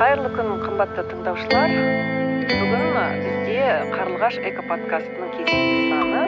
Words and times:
қайырлы 0.00 0.30
күн 0.32 0.62
қымбатты 0.62 1.02
тыңдаушылар. 1.10 1.72
Бүгін 2.48 2.94
бізде 3.20 3.64
қарлығаш 3.90 4.38
экоподкастының 4.48 5.28
кезекті 5.34 5.92
саны. 5.92 6.22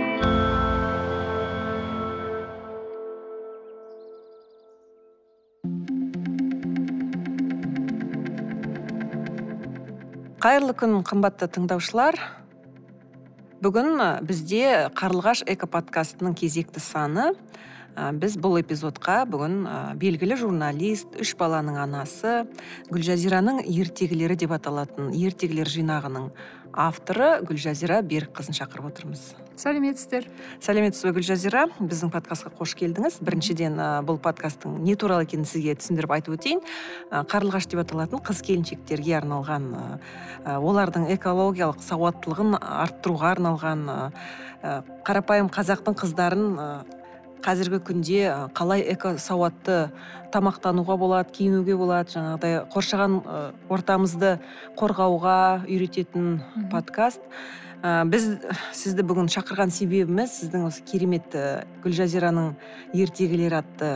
Қайырлы 10.44 10.76
күн 10.76 11.00
қымбатты 11.08 11.48
тыңдаушылар. 11.56 12.20
Бүгін 13.64 13.96
бізде 14.28 14.92
қарлығаш 15.00 15.48
экоподкастының 15.48 16.36
кезекті 16.36 16.84
саны. 16.84 17.32
Біз 17.92 18.38
бұл 18.40 18.56
эпизодқа 18.62 19.22
бүгін 19.28 19.58
белгілі 20.00 20.38
журналист 20.40 21.18
үш 21.20 21.34
баланың 21.36 21.76
анасы 21.82 22.42
гүлжазираның 22.88 23.60
ертегілері 23.68 24.38
деп 24.40 24.54
аталатын 24.56 25.12
ертегілер 25.12 25.68
жинағының 25.68 26.30
авторы 26.72 27.42
гүлжазира 27.44 28.00
берікқызын 28.00 28.56
шақырып 28.56 28.86
отырмыз. 28.88 29.34
Сәлеметсіздер? 29.60 30.24
Сәлеметсіз 30.64 31.04
бе 31.04 31.12
гүлжазира? 31.18 31.66
Біздің 31.76 32.08
подкастқа 32.14 32.54
қош 32.56 32.72
келдіңіз. 32.80 33.18
Біріншіден 33.20 33.76
бұл 34.08 34.16
подкасттың 34.24 34.78
не 34.80 34.96
туралы 34.96 35.26
екенін 35.26 35.44
сізге 35.44 35.76
түсіндіріп 35.76 36.16
айтып 36.16 36.38
өтейін. 36.38 36.64
Қарлығаш 37.12 37.68
деп 37.68 37.84
аталатын 37.84 38.24
қыз 38.24 38.40
келіншектерге 38.48 39.18
арналған 39.20 39.68
олардың 40.48 41.10
экологиялық 41.18 41.84
сауаттылығын 41.84 42.56
арттыруға 42.56 43.34
арналған 43.36 43.86
қарапайым 45.04 45.52
қазақтың 45.52 46.00
қыздарын 46.00 46.48
қазіргі 47.42 47.80
күнде 47.86 48.20
қалай 48.56 48.84
экосауатты 48.94 49.90
тамақтануға 50.32 50.96
болады 51.00 51.34
киінуге 51.34 51.76
болады 51.76 52.14
жаңағыдай 52.14 52.60
қоршаған 52.72 53.18
ортамызды 53.72 54.36
қорғауға 54.78 55.38
үйрететін 55.66 56.38
подкаст. 56.72 57.20
Біз 57.82 58.28
сізді 58.78 59.02
бүгін 59.08 59.26
шақырған 59.34 59.72
себебіміз 59.74 60.36
сіздің 60.38 60.68
осы 60.68 60.84
керемет 60.86 61.34
гүлжазираның 61.82 62.52
ертегілері 62.94 63.58
атты 63.58 63.90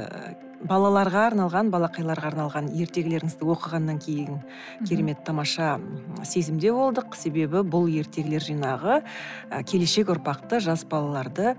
балаларға 0.66 1.26
арналған 1.30 1.70
балақайларға 1.72 2.30
арналған 2.32 2.68
ертегілеріңізді 2.82 3.46
оқығаннан 3.54 3.98
кейін 4.02 4.40
керемет 4.88 5.22
тамаша 5.26 5.76
сезімде 6.24 6.72
болдық. 6.74 7.16
Себебі 7.18 7.62
бұл 7.66 7.88
ертегілер 8.00 8.44
жинағы 8.44 9.00
келешек 9.68 10.10
ұрпақты 10.14 10.60
жас 10.64 10.84
балаларды 10.88 11.54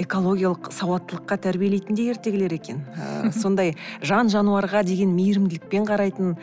экологиялық 0.00 0.70
сауаттылыққа 0.74 1.40
тәрбиелейтіндей 1.46 2.12
ертегілер 2.14 2.54
екен. 2.54 2.84
Сондай 3.42 3.74
жан 4.02 4.30
жануарға 4.32 4.84
деген 4.86 5.12
мейірімділікпен 5.16 5.88
қарайтын 5.88 6.36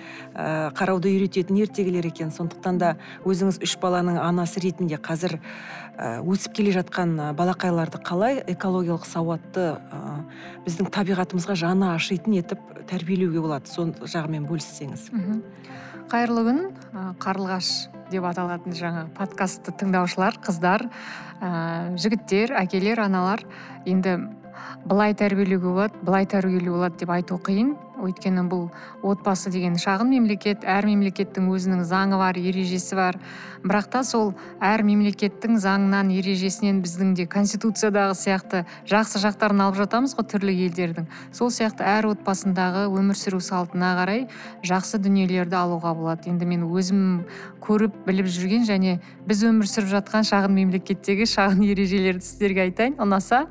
қарауды 0.78 1.14
үйрететін 1.14 1.62
ертегілер 1.64 2.10
екен. 2.10 2.32
Сондықтан 2.34 2.82
да 2.82 2.94
өзіңіз 3.26 3.62
үш 3.64 3.78
баланың 3.82 4.20
анасы 4.22 4.64
ретінде 4.64 5.00
қазір 5.02 5.40
өсіп 5.98 6.54
келе 6.60 6.72
жатқан 6.76 7.16
балақайларды 7.38 7.98
қалай 8.06 8.44
экологиялық 8.54 9.08
сауатты 9.10 9.80
біздің 10.68 10.92
табиғатымызға 10.94 11.56
жаны 11.58 11.90
ашитын 12.08 12.38
етіп 12.40 12.62
тәрбиелеуге 12.88 13.42
болады. 13.44 13.68
Сол 13.68 13.92
жағымен 14.08 14.48
бөліссеңіз. 14.48 15.10
Қайырлы 16.08 16.44
күн 16.48 16.60
қарлығаш 17.20 17.72
деп 18.08 18.24
аталатын 18.30 18.76
жаңа 18.78 19.08
подкастты 19.18 19.74
тыңдаушылар 19.76 20.38
қыздар 20.40 20.86
ә, 21.42 21.92
жігіттер 22.00 22.54
әкелер 22.56 23.02
аналар 23.04 23.44
енді 23.84 24.16
былай 24.88 25.18
тәрбиелеуге 25.20 25.68
болады 25.68 26.00
былай 26.08 26.30
тәрбиелеуге 26.32 26.78
болады 26.78 27.04
деп 27.04 27.12
айту 27.12 27.42
қиын. 27.44 27.76
Өйткені 28.04 28.46
бұл 28.50 28.68
отбасы 29.06 29.52
деген 29.54 29.78
шағын 29.82 30.10
мемлекет 30.12 30.66
әр 30.68 30.86
мемлекеттің 30.90 31.50
өзінің 31.54 31.84
заңы 31.88 32.20
бар 32.20 32.38
ережесі 32.38 32.96
бар. 32.98 33.20
Бірақ 33.64 33.90
та 33.92 34.04
сол 34.06 34.34
әр 34.64 34.84
мемлекеттің 34.86 35.58
заңынан 35.60 36.12
ережесінен 36.14 36.84
біздің 36.84 37.16
де 37.18 37.26
конституциядағы 37.28 38.14
сияқты 38.16 38.64
жақсы 38.88 39.22
жақтарын 39.24 39.64
алып 39.66 39.80
жатамыз 39.82 40.14
ғой 40.18 40.28
түрлі 40.30 40.54
елдердің. 40.68 41.08
Сол 41.34 41.50
сияқты 41.52 41.84
әр 41.88 42.12
отбасындағы 42.14 42.86
өмір 42.92 43.18
сүру 43.18 43.42
салтына 43.44 43.96
қарай 43.98 44.28
жақсы 44.64 45.02
дүниелерді 45.02 45.58
алуға 45.58 45.96
болады. 45.98 46.30
Енді 46.30 46.46
мен 46.46 46.68
өзім 46.70 47.26
көріп 47.66 47.98
біліп 48.06 48.30
жүрген 48.32 48.64
және 48.70 49.00
біз 49.28 49.44
өмір 49.50 49.68
сүріп 49.68 49.90
жатқан 49.98 50.28
шағын 50.28 50.54
мемлекеттегі 50.54 51.26
шағын 51.28 51.66
ережелерді 51.68 52.24
сіздерге 52.24 52.68
айтайын. 52.68 52.96
Ұнаса 53.02 53.48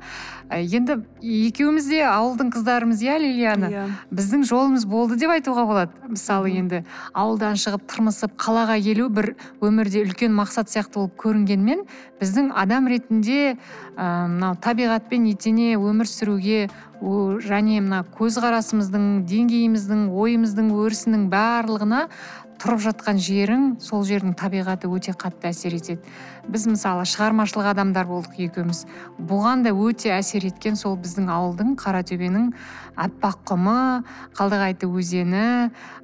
енді 0.49 1.01
екеуміз 1.21 1.89
де 1.91 2.01
ауылдың 2.07 2.49
қыздарымыз 2.55 3.03
иә 3.03 3.17
лилияна 3.21 3.69
иә. 3.69 3.85
Біздің 4.09 4.36
жолымыз 4.45 4.85
болды 4.85 5.17
деп 5.17 5.31
айтуға 5.33 5.65
болады. 5.65 5.91
Мысалы 6.07 6.51
енді 6.53 6.83
ауылдан 7.13 7.57
шығып 7.57 7.87
тырмысып 7.89 8.35
қалаға 8.37 8.77
келу 8.83 9.09
бір 9.09 9.33
өмірде 9.61 10.03
үлкен 10.05 10.35
мақсат 10.37 10.69
сияқты 10.69 10.99
болып 10.99 11.15
көрінгенмен 11.23 11.85
біздің 12.21 12.51
адам 12.57 12.89
ретінде 12.91 13.57
мынау 13.97 14.57
табиғатпен 14.61 15.25
етене 15.31 15.75
өмір 15.77 16.09
сүруге 16.09 16.67
және 17.01 17.81
мына 17.85 18.03
көзқарасымыздың 18.17 19.25
деңгейіміздің 19.29 20.07
ойымыздың 20.17 20.71
өрісінің 20.73 21.27
барлығына 21.29 22.07
тұрып 22.61 22.81
жатқан 22.87 23.19
жерің 23.21 23.65
сол 23.83 24.03
жердің 24.07 24.33
табиғаты 24.37 24.89
өте 24.89 25.13
қатты 25.13 25.51
әсер 25.51 25.75
етеді. 25.77 26.01
Біз 26.47 26.65
мысалы 26.69 27.03
шығармашылық 27.09 27.71
адамдар 27.73 28.07
болдық 28.09 28.37
екеуміз. 28.47 28.85
Бұған 29.19 29.65
да 29.65 29.73
өте 29.75 30.13
әсер 30.15 30.47
еткен 30.47 30.77
сол 30.79 30.95
біздің 30.97 31.29
ауылдың 31.29 31.75
қаратөбенің 31.79 32.51
аппақ 32.97 33.43
құмы 33.51 33.77
қалдығайты 34.37 34.89
өзені 34.89 35.43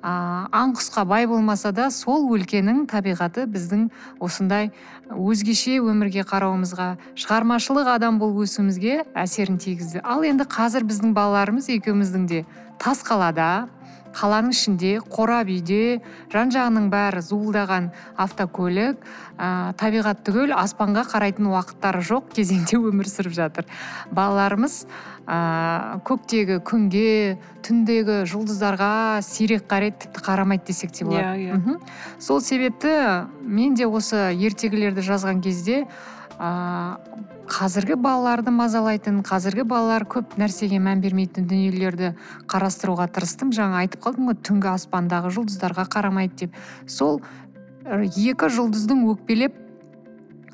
ә, 0.04 0.14
аң 0.54 0.76
құсқа 0.78 1.06
бай 1.10 1.26
болмаса 1.28 1.72
да 1.74 1.90
сол 1.92 2.28
өлкенің 2.36 2.86
табиғаты 2.92 3.48
біздің 3.50 3.88
осындай 4.22 4.70
өзгеше 5.10 5.80
өмірге 5.82 6.26
қарауымызға 6.30 6.90
шығармашылық 7.18 7.96
адам 7.96 8.20
болып 8.22 8.46
өсуімізге 8.46 9.04
әсерін 9.18 9.58
тигізді. 9.58 10.04
Ал 10.04 10.26
енді 10.28 10.46
қазір 10.46 10.86
біздің 10.86 11.16
балаларымыз 11.18 11.72
екеуміздің 11.80 12.28
де 12.30 12.44
тас 12.78 13.02
қалада. 13.06 13.70
Қаланың 14.14 14.54
ішінде 14.54 14.92
қорап 15.12 15.50
үйде 15.52 16.02
жан 16.34 16.52
жағының 16.54 16.90
бәрі 16.94 17.24
зуылдаған 17.26 17.90
автокөлік 18.24 19.02
ә, 19.38 19.74
табиғат 19.80 20.22
түгел 20.28 20.54
аспанға 20.58 21.06
қарайтын 21.10 21.50
уақыттары 21.52 22.04
жоқ 22.06 22.32
кезеңде 22.38 22.78
өмір 22.78 23.10
сүріп 23.10 23.36
жатыр. 23.36 23.68
Балаларымыз 24.14 24.84
ә, 25.26 26.00
көктегі 26.06 26.60
күнге 26.68 27.38
түндегі 27.66 28.24
жұлдыздарға 28.30 29.22
сирек 29.26 29.68
қарайды 29.72 30.06
тіпті 30.06 30.26
қарамайды 30.26 30.70
десек 30.72 30.92
те 30.92 31.06
болады. 31.06 31.38
Иә 31.40 31.58
иә. 31.58 31.78
Сол 32.20 32.42
себепті 32.42 33.28
мен 33.42 33.76
де 33.76 33.88
осы 33.88 34.34
ертегілерді 34.36 35.06
жазған 35.06 35.42
кезде 35.42 35.86
ә, 36.40 36.98
қазіргі 37.50 37.98
балаларды 38.00 38.54
мазалайтын 38.54 39.22
қазіргі 39.28 39.66
балалар 39.70 40.06
көп 40.10 40.38
нәрсеге 40.42 40.80
мән 40.84 41.02
бермейтін 41.04 41.48
дүниелерді 41.50 42.14
қарастыруға 42.52 43.10
тырыстым. 43.14 43.54
Жаңа 43.56 43.84
айтып 43.84 44.04
қалдым 44.06 44.32
ғой 44.32 44.40
түнгі 44.42 44.72
аспандағы 44.74 45.34
жұлдыздарға 45.38 45.88
қарамайды 45.94 46.46
деп. 46.46 46.62
Сол 46.88 47.22
екі 47.84 48.50
жұлдыздың 48.58 49.04
өкпелеп 49.12 49.63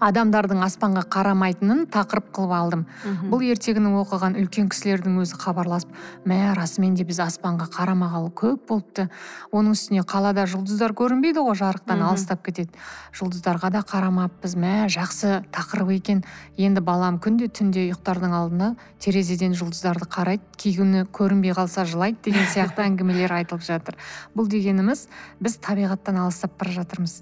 адамдардың 0.03 0.61
аспанға 0.63 1.03
қарамайтынын 1.11 1.85
тақырып 1.91 2.29
қылып 2.35 2.53
алдым. 2.55 2.85
Бұл 3.31 3.43
ертегіні 3.51 3.91
оқыған 3.99 4.37
үлкен 4.39 4.69
кісілердің 4.71 5.17
өзі 5.21 5.39
хабарласып 5.41 5.91
мә 6.29 6.53
расымен 6.57 6.95
де 6.95 7.03
біз 7.07 7.19
аспанға 7.25 7.67
қарамағалы 7.73 8.31
көп 8.37 8.63
болыпты. 8.69 9.09
Оның 9.51 9.75
үстіне 9.75 10.05
қалада 10.07 10.45
жұлдыздар 10.49 10.95
көрінбейді 10.97 11.43
ғой 11.43 11.57
жарықтан 11.59 12.03
алыстап 12.07 12.45
кетеді. 12.45 12.71
Жұлдыздарға 13.11 13.71
да 13.75 13.83
қарамаппыз. 13.83 14.55
Мә 14.55 14.87
жақсы 14.93 15.43
тақырып 15.51 15.91
екен. 15.97 16.23
Енді 16.57 16.83
балам 16.85 17.19
күнде 17.19 17.49
түнде 17.51 17.89
ұйықтардың 17.89 18.35
алдында 18.39 18.71
терезеден 19.03 19.57
жұлдыздарды 19.57 20.07
қарайды. 20.07 20.43
Кей 20.57 20.77
күні 20.79 21.05
көрінбей 21.11 21.55
қалса 21.57 21.85
жылайды 21.89 22.29
деген 22.29 22.47
сияқты 22.53 22.85
әңгімелер 22.87 23.35
айтылып 23.41 23.65
жатыр. 23.65 23.99
Бұл 24.35 24.47
дегеніміз 24.51 25.07
біз 25.39 25.59
табиғаттан 25.63 26.23
алыстап 26.23 26.55
бара 26.59 26.75
жатырмыз. 26.79 27.21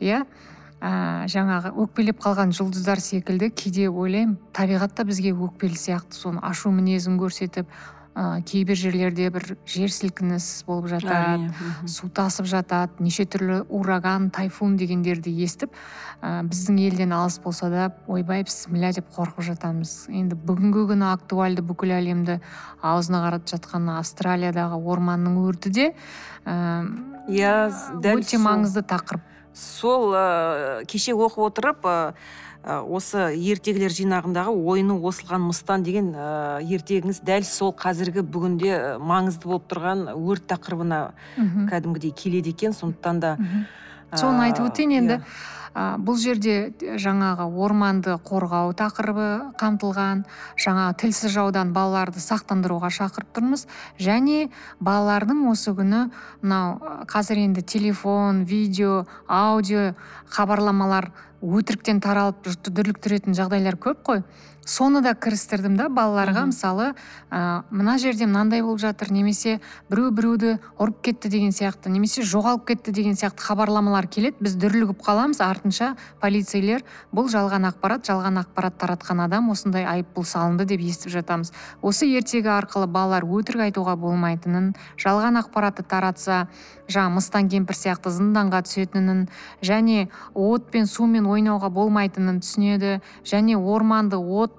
Иә? 0.00 0.24
Ә, 0.86 1.26
жаңағы 1.32 1.74
өкпелеп 1.82 2.22
қалған 2.22 2.54
жұлдыздар 2.56 3.02
секілді 3.02 3.50
кейде 3.50 3.88
ойлаймын 3.90 4.38
табиғат 4.56 4.94
та 4.96 5.06
бізге 5.08 5.34
өкпелі 5.34 5.78
сияқты 5.78 6.18
соны 6.18 6.42
ашу 6.46 6.70
мінезін 6.74 7.18
көрсетіп 7.20 7.66
ә, 8.16 8.40
кейбір 8.46 8.78
жерлерде 8.78 9.28
бір 9.34 9.56
жер 9.68 9.92
сілкініс 9.92 10.64
болып 10.68 10.88
жатады 10.94 11.50
су 11.90 12.08
тасып 12.08 12.48
жатады 12.48 13.04
неше 13.04 13.26
түрлі 13.28 13.60
ураган 13.68 14.30
тайфун 14.30 14.76
дегендерді 14.80 15.32
естіп 15.44 15.74
ә, 16.22 16.40
біздің 16.46 16.80
елден 16.86 17.12
алыс 17.16 17.38
болса 17.44 17.68
да 17.72 17.90
ойбай 18.06 18.46
бісміллә 18.46 18.94
деп 18.96 19.10
қорқып 19.16 19.44
жатамыз. 19.50 20.06
Енді 20.08 20.38
бүгінгі 20.48 20.86
күні 20.92 21.08
актуальды 21.10 21.64
бүкіл 21.66 21.96
әлемді 21.98 22.40
аузына 22.80 23.24
қаратып 23.26 23.56
жатқан 23.56 23.90
австралиядағы 23.98 24.80
орманның 24.80 25.40
өрті 25.44 25.72
де 25.76 25.88
ә, 26.44 26.86
иә 27.28 27.56
дәл 28.00 28.22
өте 28.24 28.40
маңызды 28.40 28.86
тақырып. 28.86 29.35
Сол 29.56 30.12
ә, 30.12 30.84
кеше 30.84 31.16
оқып 31.16 31.48
отырып 31.48 31.86
ә, 31.88 31.96
осы 32.66 33.30
ертегілер 33.38 33.92
жинағындағы 33.94 34.50
ойыны 34.52 34.96
осылған 34.98 35.44
мыстан 35.46 35.84
деген 35.86 36.10
ы 36.12 36.66
ертегіңіз 36.76 37.20
дәл 37.24 37.46
сол 37.46 37.70
қазіргі 37.72 38.24
бүгінде 38.26 38.98
маңызды 38.98 39.46
болып 39.46 39.68
тұрған 39.70 40.08
өрт 40.12 40.48
тақырыбына 40.50 41.00
мхм. 41.36 41.68
кәдімгідей 41.70 42.10
келеді 42.10 42.50
екен. 42.50 42.74
Сондықтан 42.74 43.20
да 43.20 43.36
мхм. 43.38 43.66
соны 44.12 44.48
айтып 44.50 44.66
өтейін 44.72 44.90
иә. 44.90 44.98
енді 44.98 45.20
а, 45.76 45.98
бұл 46.00 46.16
жерде 46.16 46.72
жаңағы 46.80 47.44
орманды 47.52 48.14
қорғау 48.24 48.70
тақырыбы 48.78 49.26
қамтылған 49.60 50.22
жаңағы 50.56 50.94
тілсіз 51.02 51.34
жаудан 51.34 51.74
балаларды 51.76 52.22
сақтандыруға 52.24 52.88
шақырып 52.96 53.34
тұрмыз. 53.36 53.66
Және 54.00 54.48
балалардың 54.80 55.44
осы 55.50 55.74
күні 55.76 56.06
мынау 56.40 56.78
ы, 56.80 56.96
қазір 57.12 57.42
енді 57.44 57.60
телефон 57.60 58.46
видео 58.48 59.04
аудио 59.28 59.92
хабарламалар 60.32 61.10
өтіріктен 61.44 62.00
таралып 62.00 62.48
жұртты 62.48 62.72
дүрліктіретін 62.72 63.36
жағдайлар 63.36 63.76
көп 63.76 64.00
қой. 64.08 64.24
Соны 64.66 65.00
да 65.00 65.14
кірістірдім 65.14 65.76
да 65.78 65.86
балаларға 65.88 66.48
мысалы 66.50 66.90
ә, 67.30 67.62
мына 67.70 67.96
жерде 68.02 68.26
мынандай 68.26 68.64
болып 68.66 68.80
жатыр 68.82 69.12
немесе 69.14 69.60
біреу 69.88 70.10
біреуді 70.10 70.56
ұрып 70.82 70.98
кетті 71.06 71.30
деген 71.30 71.54
сияқты 71.54 71.88
немесе 71.88 72.26
жоғалып 72.26 72.66
кетті 72.72 72.92
деген 72.92 73.14
сияқты 73.14 73.46
хабарламалар 73.46 74.08
келеді 74.10 74.42
біз 74.42 74.56
дүрлігіп 74.58 75.04
қаламыз. 75.06 75.38
Артынша 75.46 75.94
полицейлер 76.20 76.82
бұл 77.14 77.30
жалған 77.30 77.70
ақпарат 77.70 78.10
жалған 78.10 78.42
ақпарат 78.42 78.78
таратқан 78.82 79.22
адам 79.22 79.52
осындай 79.54 79.86
айыппұл 79.86 80.26
салынды 80.26 80.66
деп 80.66 80.82
естіп 80.82 81.14
жатамыз. 81.14 81.52
Осы 81.80 82.10
ертегі 82.10 82.50
арқылы 82.58 82.90
балалар 82.90 83.22
өтірік 83.22 83.68
айтуға 83.70 83.94
болмайтынын 84.02 84.74
жалған 84.98 85.38
ақпаратты 85.44 85.86
таратса 85.86 86.48
жаңағы 86.90 87.14
мыстан 87.20 87.48
кемпір 87.50 87.78
сияқты 87.78 88.10
зынданға 88.14 88.62
түсетінін 88.66 89.26
және 89.62 90.08
от 90.34 90.70
пен 90.70 90.86
сумен 90.86 91.26
ойнауға 91.26 91.70
болмайтынын 91.74 92.40
түсінеді 92.42 93.00
және 93.26 93.56
орманды 93.58 94.18
от 94.18 94.55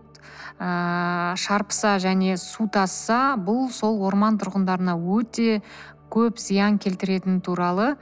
ыыы 0.59 1.37
шарпыса 1.37 1.97
және 2.01 2.37
су 2.41 2.67
тасса 2.67 3.35
бұл 3.37 3.69
сол 3.71 4.01
орман 4.07 4.39
тұрғындарына 4.41 4.97
өте 4.97 5.61
көп 6.09 6.39
зиян 6.41 6.79
келтіретіні 6.81 7.41
туралы 7.45 7.95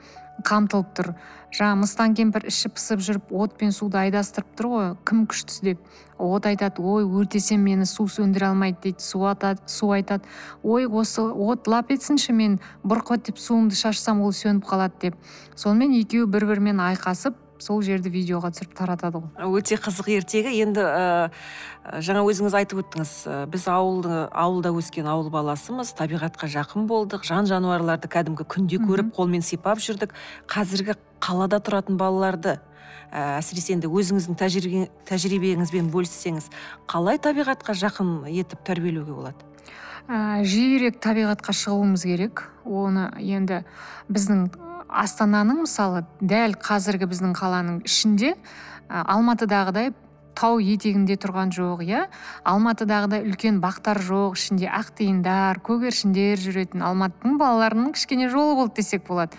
қамтылып 0.45 0.89
тұр. 0.95 1.13
Жаңа 1.55 1.77
мыстан 1.79 2.15
кемпір 2.15 2.49
іші 2.49 2.69
пысып 2.75 2.99
жүріп 2.99 3.29
от 3.31 3.53
пен 3.59 3.71
суды 3.71 3.97
айдастырып 4.01 4.49
тұр 4.59 4.67
ғой 4.71 4.89
кім 5.07 5.23
күштісі 5.31 5.69
деп. 5.69 5.85
От 6.19 6.47
айтады 6.49 6.83
ой 6.83 7.05
өртесем 7.07 7.63
мені 7.63 7.87
су 7.87 8.07
сөндіре 8.11 8.49
алмайды 8.49 8.81
дейді 8.83 9.03
су 9.03 9.23
атады 9.29 9.63
су 9.71 9.91
айтады. 9.95 10.27
Ой 10.63 10.87
осы 10.87 11.23
от 11.23 11.67
лап 11.71 11.91
етсінші 11.95 12.35
мен 12.35 12.59
бұрқ 12.83 13.15
етіп 13.15 13.39
суымды 13.39 13.79
шашсам 13.79 14.21
ол 14.21 14.35
сөніп 14.35 14.67
қалады 14.67 14.99
деп. 15.07 15.15
Сонымен 15.55 15.95
екеуі 16.01 16.27
бір 16.27 16.47
бірімен 16.51 16.83
айқасып 16.83 17.39
сол 17.61 17.81
жерді 17.85 18.11
видеоға 18.11 18.51
түсіріп 18.53 18.75
таратады 18.77 19.21
ғой. 19.21 19.59
Өте 19.59 19.77
қызық 19.79 20.09
ертегі. 20.17 20.51
Енді 20.65 20.83
ы 20.83 22.01
жаңа 22.03 22.25
өзіңіз 22.27 22.55
айтып 22.59 22.81
өттіңіз. 22.83 23.11
Біз 23.51 23.67
ауылды 23.71 24.25
ауылда 24.31 24.73
өскен 24.75 25.07
ауыл 25.09 25.31
баласымыз 25.33 25.93
табиғатқа 25.97 26.49
жақын 26.51 26.87
болдық. 26.89 27.25
Жан 27.27 27.47
жануарларды 27.49 28.11
кәдімгі 28.11 28.47
күнде 28.49 28.79
көріп 28.83 29.15
қолмен 29.15 29.45
сипап 29.45 29.79
жүрдік. 29.79 30.13
Қазіргі 30.51 30.97
қалада 31.23 31.61
тұратын 31.63 31.97
балаларды 31.97 32.59
ә, 33.11 33.39
әсіресе 33.39 33.75
енді 33.75 33.87
өзіңіздің 33.87 34.37
тәжірибе- 34.39 34.89
тәжірибеңізбен 35.07 35.89
бөліссеңіз 35.93 36.49
қалай 36.91 37.21
табиғатқа 37.21 37.75
жақын 37.77 38.25
етіп 38.29 38.65
тәрбиелеуге 38.67 39.13
болады? 39.15 39.54
Ә, 40.07 40.43
жиірек 40.45 40.99
табиғатқа 41.03 41.53
шығуымыз 41.55 42.05
керек. 42.05 42.45
Оны 42.65 43.09
енді 43.21 43.63
біздің 44.09 44.47
астананың 44.89 45.63
мысалы 45.65 46.05
дәл 46.21 46.55
қазіргі 46.61 47.09
біздің 47.09 47.35
қаланың 47.37 47.83
ішінде 47.87 48.33
ә, 48.35 49.03
алматыдағыдай 49.03 49.93
тау 50.35 50.59
етегінде 50.59 51.15
тұрған 51.21 51.53
жоқ 51.55 51.83
иә. 51.85 52.05
Алматыдағыдай 52.43 53.23
үлкен 53.25 53.61
бақтар 53.63 54.01
жоқ 54.03 54.35
ішінде 54.37 54.69
ақтиындар 54.69 55.61
көгершіндер 55.65 56.41
жүретін 56.43 56.83
алматының 56.85 57.37
балаларының 57.39 57.93
кішкене 57.95 58.29
жолы 58.29 58.57
болды 58.59 58.81
десек 58.81 59.07
болады. 59.07 59.37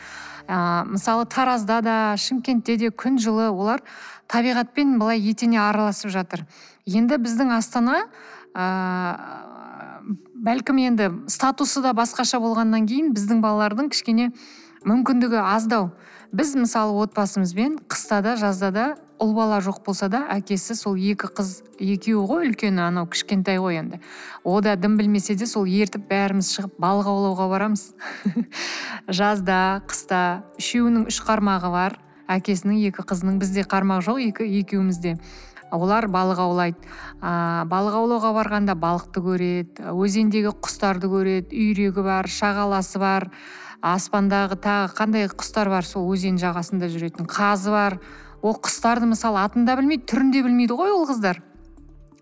Ә, 0.48 0.86
мысалы 0.88 1.26
таразда 1.26 1.80
да 1.82 1.96
шымкентте 2.18 2.76
де 2.80 2.90
күн 2.90 3.20
жылы 3.22 3.50
олар 3.50 3.82
табиғатпен 4.30 4.96
былай 4.98 5.20
етене 5.20 5.60
араласып 5.60 6.10
жатыр. 6.14 6.46
Енді 6.86 7.20
біздің 7.22 7.52
астана 7.58 8.06
ыыы 8.54 9.55
бәлкім 10.44 10.78
енді 10.82 11.08
статусы 11.32 11.80
да 11.84 11.94
басқаша 11.96 12.38
болғаннан 12.42 12.86
кейін 12.88 13.12
біздің 13.16 13.40
балалардың 13.44 13.88
кішкене 13.92 14.30
мүмкіндігі 14.86 15.40
аздау. 15.40 15.90
Біз 16.36 16.54
мысалы 16.58 16.92
отбасымызбен 17.06 17.78
қыста 17.88 18.20
да 18.22 18.36
жазда 18.36 18.70
да 18.74 18.86
ұл 19.22 19.32
бала 19.36 19.62
жоқ 19.64 19.80
болса 19.86 20.10
да 20.12 20.24
әкесі 20.34 20.76
сол 20.76 20.98
екі 20.98 21.30
қыз 21.38 21.62
екеуі 21.80 22.26
ғой 22.28 22.50
үлкені 22.50 22.84
анау 22.84 23.08
кішкентай 23.08 23.58
ғой 23.62 23.80
енді. 23.80 24.00
О 24.44 24.60
да 24.60 24.76
дым 24.76 24.98
білмесе 25.00 25.34
де 25.34 25.46
сол 25.48 25.64
ертіп 25.64 26.08
бәріміз 26.10 26.52
шығып 26.52 26.76
балық 26.82 27.08
аулауға 27.12 27.48
барамыз. 27.54 27.88
Жазда 29.08 29.82
қыста 29.88 30.20
үшеуінің 30.60 31.08
үш 31.08 31.22
қармағы 31.24 31.72
бар 31.72 31.98
әкесінің 32.28 32.84
екі 32.90 33.06
қызының. 33.06 33.40
Бізде 33.40 33.64
қармақ 33.64 34.04
жоқ 34.04 34.22
екі 34.28 34.50
екеумізде 34.60 35.16
олар 35.72 36.06
балық 36.10 36.40
аулайды. 36.42 36.78
А, 37.20 37.64
балық 37.68 37.96
аулауға 38.00 38.32
барғанда 38.36 38.76
балықты 38.78 39.22
көреді 39.24 39.92
өзендегі 39.92 40.52
құстарды 40.62 41.10
көреді 41.10 41.56
үйрегі 41.56 42.04
бар 42.06 42.28
шағаласы 42.30 43.00
бар 43.02 43.30
аспандағы 43.82 44.58
тағы 44.62 44.94
қандай 44.96 45.28
құстар 45.30 45.70
бар 45.70 45.84
сол 45.86 46.08
өзен 46.12 46.38
жағасында 46.40 46.88
жүретін 46.92 47.28
қазы 47.30 47.74
бар. 47.74 48.00
Ол 48.42 48.56
құстарды 48.62 49.08
мысалы 49.10 49.42
атын 49.42 49.66
да 49.66 49.76
білмейді 49.78 50.06
түрін 50.10 50.32
де 50.32 50.42
білмейді 50.46 50.78
ғой 50.78 50.94
ол 50.94 51.06
қыздар. 51.08 51.42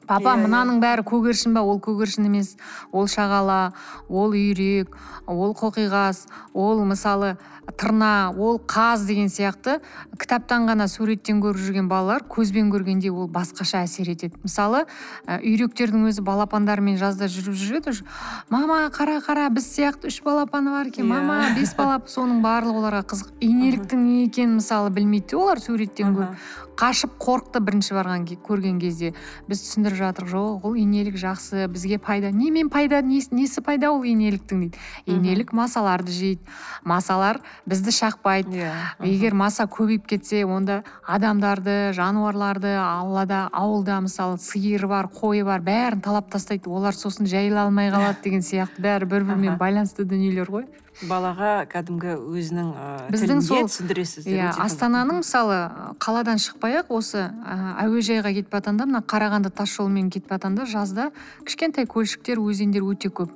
Папа 0.06 0.34
Иә, 0.34 0.36
иә. 0.36 0.44
мынаның 0.46 0.80
бәрі 0.80 1.04
көгершін 1.04 1.54
ба? 1.54 1.62
Ол 1.62 1.80
көгершін 1.80 2.26
емес. 2.26 2.56
Ол 2.92 3.06
шағала 3.06 3.72
ол 4.08 4.30
үйрек 4.32 4.94
ол 5.26 5.54
қоқиғаз 5.54 6.26
ол 6.52 6.84
мысалы 6.84 7.36
тырна 7.78 8.30
ол 8.36 8.58
қаз 8.60 9.06
деген 9.06 9.28
сияқты. 9.32 9.80
Кітаптан 10.20 10.66
ғана 10.68 10.84
суреттен 10.88 11.40
көріп 11.40 11.56
жүрген 11.56 11.88
балалар 11.88 12.20
көзбен 12.28 12.68
көргенде 12.68 13.08
ол 13.10 13.26
басқаша 13.28 13.80
әсер 13.86 14.10
етеді. 14.12 14.36
Мысалы 14.44 14.84
үйректердің 15.26 16.04
өзі 16.10 16.20
балапандарымен 16.26 16.98
жазда 17.00 17.24
жүріп 17.24 17.56
жүреді 17.56 17.94
уже, 17.94 18.04
мама 18.50 18.84
қара 18.92 19.16
қара 19.24 19.48
біз 19.48 19.64
сияқты 19.64 20.12
үш 20.12 20.20
балапаны 20.22 20.70
бар 20.76 20.92
екен. 20.92 21.06
Иә. 21.06 21.08
мама 21.08 21.54
бес 21.56 21.72
балап 21.74 22.08
соның 22.12 22.42
барлығы 22.44 22.84
оларға 22.84 23.02
қызық 23.08 23.32
инеліктің 23.40 23.96
не 23.96 24.24
екенін 24.26 24.60
мысалы 24.60 24.90
білмейді 24.90 25.32
де 25.32 25.36
олар 25.36 25.60
суреттен 25.60 26.14
көріп. 26.14 26.36
Қашып 26.74 27.12
қорықты 27.22 27.60
бірінші 27.62 27.94
барған 27.94 28.26
көрген 28.44 28.80
кезде. 28.82 29.14
Біз 29.48 29.60
түсіндіріп 29.62 29.93
жатырмық 29.98 30.30
жоқ 30.30 30.66
ол 30.68 30.76
инелік 30.78 31.16
жақсы 31.20 31.66
бізге 31.72 31.98
пайда 31.98 32.30
немен 32.34 32.68
пайда 32.70 33.00
несі, 33.02 33.32
несі 33.32 33.62
пайда 33.64 33.90
ол 33.92 34.04
инеліктің 34.04 34.60
дейді. 34.64 34.78
Инелік 35.06 35.52
масаларды 35.52 36.12
жейді. 36.12 36.42
Масалар 36.84 37.40
бізді 37.66 37.94
шақпайды. 37.94 38.52
Иә 38.54 38.72
егер 39.06 39.34
маса 39.34 39.64
көбейіп 39.64 40.06
кетсе 40.06 40.44
онда 40.44 40.82
адамдарды 41.06 41.92
жануарларды 41.96 42.76
аулада 42.78 43.48
ауылда 43.52 44.00
мысалы 44.04 44.38
сиыры 44.38 44.88
бар 44.88 45.08
қойы 45.08 45.44
бар 45.44 45.60
бәрін 45.64 46.04
талап 46.04 46.30
тастайды. 46.30 46.70
Олар 46.70 46.94
сосын 46.94 47.26
жайыла 47.26 47.66
алмай 47.66 47.90
қалады 47.90 48.22
деген 48.24 48.42
сияқты. 48.42 48.82
Бәрі 48.82 49.10
бір 49.10 49.28
бірімен 49.30 49.58
байланысты 49.58 50.04
дүниелер 50.04 50.50
ғой. 50.50 50.66
Балаға 51.02 51.66
кәдімгі 51.70 52.14
өзінің 52.22 52.68
ы, 52.70 52.86
Біздің 53.12 53.40
сол- 53.42 53.66
түсіндіресіздер 53.66 54.36
иә 54.38 54.50
астананың 54.62 55.20
мысалы 55.22 55.58
қаладан 55.98 56.38
шықпай 56.38 56.78
ақ 56.80 56.92
осы 56.94 57.24
ә, 57.26 57.56
әуежайға 57.84 58.30
кетіп 58.36 58.54
жатқанда 58.54 58.86
мына 58.86 59.02
қарағанды 59.02 59.50
тас 59.50 59.74
жолымен 59.74 60.10
кетіп 60.14 60.30
жатқанда 60.36 60.66
жазда 60.70 61.10
кішкентай 61.44 61.86
көлшіктер 61.90 62.38
өзендер 62.38 62.86
өте 62.86 63.10
көп. 63.10 63.30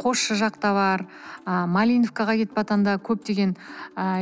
Қосшы 0.00 0.36
жақта 0.40 0.72
бар 0.72 1.06
а, 1.44 1.66
малиновкаға 1.66 2.36
кетіп 2.42 2.56
жатқанда 2.60 2.98
көптеген 3.00 3.56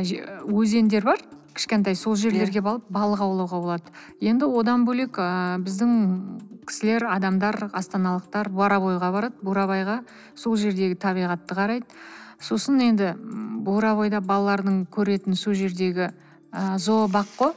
же- 0.03 0.23
өзендер 0.47 1.03
бар. 1.03 1.19
Кішкентай 1.55 1.95
сол 1.95 2.15
жерлерге 2.19 2.59
барып 2.59 2.83
балық 2.91 3.21
аулауға 3.23 3.59
болады. 3.63 3.83
Енді 4.19 4.43
одан 4.59 4.83
бөлек 4.83 5.15
ә, 5.15 5.55
біздің 5.63 5.93
кісілер 6.67 7.05
адамдар 7.07 7.69
астаналықтар 7.71 8.49
бурабойға 8.51 9.11
барады. 9.13 9.35
Бурабайға 9.41 10.01
сол 10.35 10.57
жердегі 10.59 10.95
табиғатты 10.99 11.55
қарайды. 11.55 11.85
Сосын 12.39 12.81
енді 12.83 13.13
м, 13.15 13.63
бурабайда 13.65 14.21
балалардың 14.21 14.85
көретін 14.93 15.37
сол 15.39 15.55
жердегі 15.57 16.11
ә, 16.51 16.77
зообақ 16.77 17.31
қой. 17.39 17.53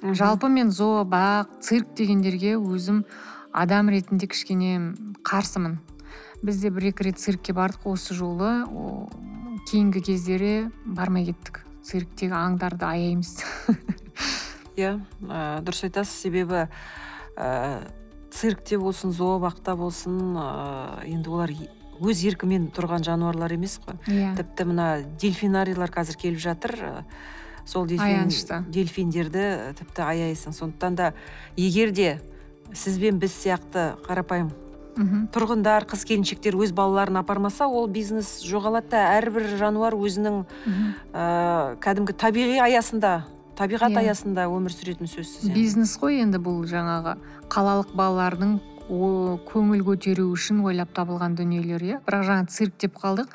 Жалпы 0.00 0.48
мен 0.48 0.70
зообақ 0.72 1.60
цирк 1.60 1.92
дегендерге 1.96 2.54
өзім 2.56 3.04
адам 3.52 3.90
ретінде 3.92 4.26
кішкене 4.30 4.94
қарсымын. 5.26 5.76
Біз 6.42 6.62
де 6.62 6.70
бір 6.72 6.90
екі 6.94 7.10
рет 7.10 7.20
циркке 7.20 7.52
бардық 7.52 7.90
осы 7.92 8.16
жолы. 8.16 8.64
О, 8.64 9.10
кейінгі 9.68 10.00
кездері 10.00 10.54
бармай 10.86 11.26
кеттік 11.28 11.60
цирктегі 11.84 12.32
аңдарды 12.32 12.86
аяймыз. 12.88 13.42
Иә 14.80 14.96
ә, 15.28 15.60
дұрыс 15.66 15.84
айтасыз. 15.90 16.16
Себебі 16.24 16.64
ә, 17.36 17.84
циркте 18.32 18.78
болсын 18.80 19.12
зообақта 19.12 19.76
болсын 19.76 20.32
ә, 20.38 20.48
енді 21.10 21.34
олар 21.34 21.52
өз 22.00 22.22
еркімен 22.24 22.70
тұрған 22.74 23.04
жануарлар 23.04 23.52
емес 23.52 23.78
қой. 23.84 23.98
Иә. 24.08 24.32
Тіпті 24.38 24.64
мына 24.70 24.88
дельфинарийлар 25.20 25.90
қазір 25.92 26.16
келіп 26.16 26.40
жатыр 26.40 26.74
сол 27.64 27.86
дельфин, 27.86 28.30
дельфиндерді 28.72 29.74
тіпті 29.78 30.02
аяйсың. 30.02 30.52
Сондықтан 30.56 30.96
да 30.96 31.12
егер 31.56 31.92
де 31.92 32.20
сіз 32.72 32.98
бен 32.98 33.18
біз 33.18 33.32
сияқты 33.34 33.94
қарапайым 34.06 34.50
мхм. 34.96 35.26
тұрғындар 35.34 35.84
қыз 35.90 36.04
келіншектер 36.08 36.56
өз 36.56 36.72
балаларын 36.72 37.20
апармаса 37.20 37.66
ол 37.68 37.86
бизнес 37.86 38.40
жоғалады 38.46 38.90
да 38.90 39.04
әрбір 39.18 39.56
жануар 39.58 39.94
өзінің 39.94 40.40
ә, 41.12 41.76
кәдімгі 41.82 42.16
табиғи 42.16 42.58
аясында 42.64 43.24
табиғат 43.58 43.92
Иә. 43.92 44.06
аясында 44.06 44.46
өмір 44.48 44.72
сүретіні 44.72 45.08
сөзсіз. 45.10 45.44
Енді. 45.50 45.54
бизнес 45.54 45.96
қой 46.00 46.22
енді 46.22 46.38
бұл 46.40 46.62
жаңағы 46.64 47.16
қалалық 47.52 47.90
балалардың 47.94 48.58
о- 48.90 49.38
көңіл 49.46 49.84
көтеру 49.86 50.26
үшін 50.34 50.60
ойлап 50.66 50.90
табылған 50.96 51.36
дүниелер 51.38 51.82
иә? 51.82 52.00
Бірақ 52.06 52.24
жаңа 52.26 52.48
цирк 52.50 52.74
деп 52.82 52.98
қалдық. 52.98 53.28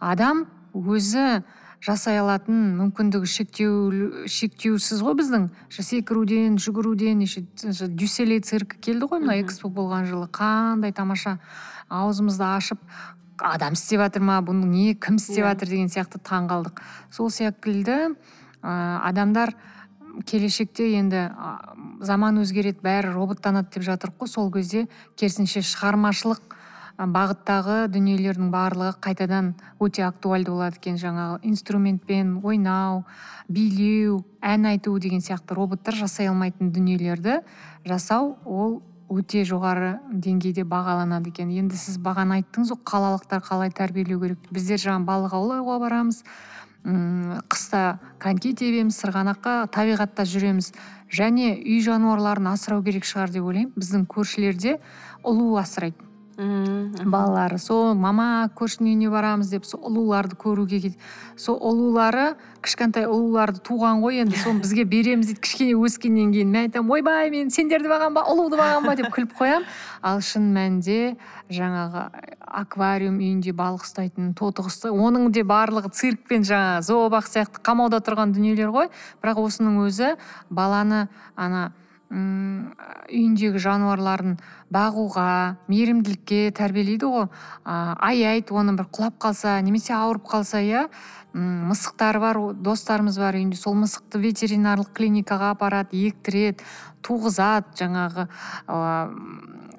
Адам 0.00 0.46
өзі 0.74 1.42
жасай 1.80 2.18
алатын 2.18 2.76
мүмкіндігі 2.80 3.28
шектеулі 3.30 4.28
шектеусіз 4.28 5.02
ғой 5.04 5.14
біздің. 5.20 5.48
Секіруден 5.70 6.56
жүгіруден 6.58 7.22
еще 7.22 7.44
дюселей 7.88 8.40
циркі 8.40 8.80
келді 8.80 9.06
ғой 9.12 9.20
мына 9.22 9.38
экспо 9.42 9.70
болған 9.70 10.08
жылы. 10.10 10.26
Қандай 10.28 10.92
тамаша 10.92 11.38
аузымызды 11.88 12.42
ашып 12.44 12.80
адам 13.38 13.74
істеп 13.76 14.00
жатыр 14.00 14.22
ма? 14.24 14.40
Бұны 14.42 14.64
не? 14.66 14.94
Кім 14.94 15.16
істеп 15.20 15.44
Иә. 15.44 15.52
жатыр? 15.54 15.68
деген 15.68 15.88
сияқты 15.92 16.18
таң 16.18 16.48
қалдық 16.50 16.80
сол 17.12 17.30
секілді 17.30 18.16
ә, 18.62 19.00
адамдар 19.04 19.54
келешекте 20.24 20.88
енді 20.96 21.28
заман 22.00 22.40
өзгереді 22.40 22.80
бәрі 22.84 23.12
роботтанады 23.14 23.74
деп 23.74 23.84
жатырмық 23.84 24.24
қой. 24.24 24.30
Сол 24.30 24.50
кезде 24.54 24.86
керісінше 25.16 25.60
шығармашылық 25.66 26.56
бағыттағы 26.96 27.76
дүниелердің 27.92 28.48
барлығы 28.52 28.96
қайтадан 29.04 29.52
өте 29.82 30.06
актуальды 30.06 30.50
болады 30.50 30.80
екен. 30.80 30.96
Жаңағы 30.96 31.42
инструментпен 31.44 32.40
ойнау 32.42 33.04
билеу 33.48 34.22
ән 34.40 34.64
айту 34.72 34.96
деген 34.98 35.20
сияқты 35.20 35.54
роботтар 35.54 35.94
жасай 35.94 36.30
алмайтын 36.30 36.72
дүниелерді 36.72 37.42
жасау 37.84 38.36
ол 38.44 38.80
өте 39.12 39.44
жоғары 39.46 39.98
деңгейде 40.10 40.64
бағаланады 40.66 41.30
екен. 41.30 41.52
Енді 41.52 41.76
сіз 41.78 42.00
бағана 42.02 42.40
айттыңыз 42.40 42.72
ғой 42.72 42.80
қалалықтар 42.90 43.44
қалай 43.44 43.70
тәрбиелеу 43.70 44.18
керек? 44.22 44.48
Біздер 44.50 44.80
жаңағы 44.82 45.06
балық 45.06 45.36
аулауға 45.36 45.78
барамыз 45.84 46.24
м 46.86 47.42
қыста 47.50 47.98
коньки 48.22 48.54
тебеміз 48.54 48.96
сырғанаққа 49.02 49.66
табиғатта 49.74 50.24
жүреміз. 50.24 50.72
Және 51.10 51.52
үй 51.58 51.82
жануарларын 51.82 52.52
асырау 52.54 52.82
керек 52.86 53.04
шығар 53.04 53.34
деп 53.34 53.44
ойлаймын. 53.44 53.74
Біздің 53.74 54.06
көршілерде 54.06 54.78
ұлу 55.26 55.56
асырайды. 55.58 56.05
Мхм, 56.36 57.08
балалары 57.10 57.58
сол 57.58 57.94
мама 57.96 58.48
көршінің 58.56 58.90
үйіне 58.90 59.10
барамыз 59.12 59.50
деп 59.52 59.64
сол 59.64 59.80
ұлуларды 59.88 60.36
көруге 60.36 60.92
сол 61.40 61.56
ұлулары 61.56 62.34
кішкентай 62.64 63.06
ұлуларды 63.08 63.62
туған 63.64 64.02
ғой 64.02 64.20
енді 64.24 64.36
соны 64.42 64.60
бізге 64.64 64.84
береміз 64.84 65.30
дейді 65.30 65.40
кішкене 65.40 65.76
өскеннен 65.78 66.32
кейін. 66.34 66.50
Мен 66.52 66.68
айтамын 66.68 66.92
ойбай 66.98 67.30
мен 67.32 67.50
сендерді 67.54 67.88
бағамын 67.92 68.18
ба 68.18 68.26
ұлуды 68.32 68.58
бағамын 68.60 68.90
ба? 68.90 68.96
деп 68.98 69.08
күліп 69.14 69.32
қоямын 69.38 69.64
ал 70.02 70.20
шын 70.20 70.50
мәнінде 70.56 71.16
жаңағы 71.52 72.04
аквариум 72.62 73.18
үйінде 73.22 73.54
балық 73.56 73.86
ұстайтын 73.86 74.34
тотық 74.36 74.68
ұстай 74.70 74.92
оның 74.92 75.30
де 75.32 75.44
барлығы 75.46 75.92
цирк 75.94 76.26
пен 76.28 76.44
жаңағы 76.46 76.84
зообақ 76.90 77.30
сияқты 77.30 77.62
қамауда 77.64 78.02
тұрған 78.04 78.36
дүниелер 78.36 78.72
ғой. 78.74 78.90
Бірақ 79.22 79.40
осының 79.46 79.82
өзі 79.86 80.14
баланы 80.50 81.06
ана 81.36 81.70
м 82.10 82.72
үйіндегі 83.06 83.60
жануарларын 83.62 84.36
бағуға 84.72 85.56
мейірімділікке 85.70 86.50
тәрбиелейді 86.56 87.10
ғой. 87.10 87.28
А, 87.64 87.96
аяйды 88.00 88.54
оны 88.54 88.76
бір 88.78 88.88
құлап 88.90 89.18
қалса 89.22 89.60
немесе 89.62 89.94
ауырып 89.94 90.26
қалса 90.26 90.62
иә 90.62 90.88
мысықтары 91.36 92.20
бар 92.20 92.40
достарымыз 92.54 93.18
бар 93.18 93.36
үйінде. 93.36 93.56
Сол 93.56 93.76
мысықты 93.76 94.20
ветеринарлық 94.22 94.92
клиникаға 94.96 95.52
апарады 95.54 95.98
ектіреді 96.08 96.64
туғызады 97.04 97.76
жаңағы 97.78 98.28
ы 98.66 98.78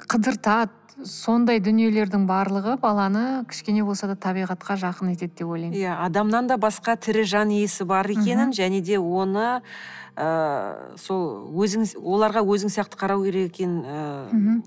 қыдыртады. 0.07 0.73
Сондай 0.97 1.59
дүниелердің 1.61 2.23
барлығы 2.25 2.79
баланы 2.81 3.43
кішкене 3.45 3.83
болса 3.85 4.07
да 4.09 4.15
табиғатқа 4.17 4.79
жақын 4.81 5.11
етеді 5.13 5.43
деп 5.43 5.51
ойлаймын. 5.53 5.75
Иә 5.77 5.93
адамнан 6.07 6.47
да 6.49 6.57
басқа 6.57 6.95
тірі 6.97 7.21
жан 7.21 7.51
иесі 7.53 7.85
бар 7.85 8.09
екенін 8.09 8.49
және 8.49 8.81
де 8.81 8.97
оны 8.97 9.61
ә, 10.17 10.97
сол 10.97 11.51
өзіңіз 11.53 11.95
оларға 12.01 12.41
өзің 12.43 12.73
сияқты 12.73 12.97
қарау 12.99 13.23
керек 13.27 13.51
екенін 13.53 13.83
ә, 13.85 14.01
мхм. 14.33 14.63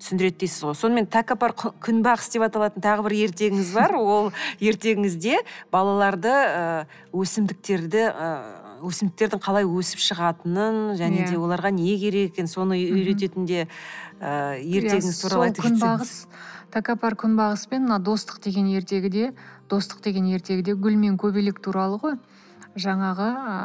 түсіндіреді 0.00 0.38
дейсіз 0.44 0.62
ғой. 0.68 0.74
Сонымен 0.78 1.06
тәкаппар 1.10 1.54
кү- 1.56 1.72
күнбағыс 1.82 2.30
деп 2.34 2.44
аталатын 2.46 2.84
тағы 2.84 3.06
бір 3.08 3.14
ертегіңіз 3.26 3.70
бар. 3.74 3.94
Ол 4.16 4.30
ертегіңізде 4.60 5.38
балаларды 5.72 6.30
ә, 6.30 6.86
өсімдіктерді 7.16 8.02
ә, 8.12 8.28
өсімдіктердің 8.86 9.40
қалай 9.40 9.64
өсіп 9.64 10.02
шығатынын 10.04 10.98
және 11.00 11.24
Иә. 11.24 11.30
де 11.32 11.38
оларға 11.40 11.70
не 11.72 11.96
керек 11.98 12.34
екенін 12.34 12.50
соны 12.52 12.76
үйрететін 12.76 13.46
де 13.48 13.62
ә, 14.20 14.60
ертегіңіз 14.60 15.16
Иә, 15.16 15.22
туралы 15.24 15.48
айтып 15.48 15.64
кетсеңіз 15.64 15.80
күнбағыс 15.80 16.12
тәкаппар 16.76 17.16
күнбағыс 17.16 17.62
пен 17.70 17.86
мына 17.88 17.96
достық 18.04 18.42
деген 18.44 18.68
ертегіде 18.76 19.30
достық 19.70 20.02
деген 20.04 20.28
ертегіде 20.36 20.74
гүл 20.76 20.96
мен 21.00 21.16
көбелек 21.16 21.62
туралы 21.64 21.96
ғой. 22.02 22.18
Жаңағы 22.76 23.26
ә, 23.26 23.56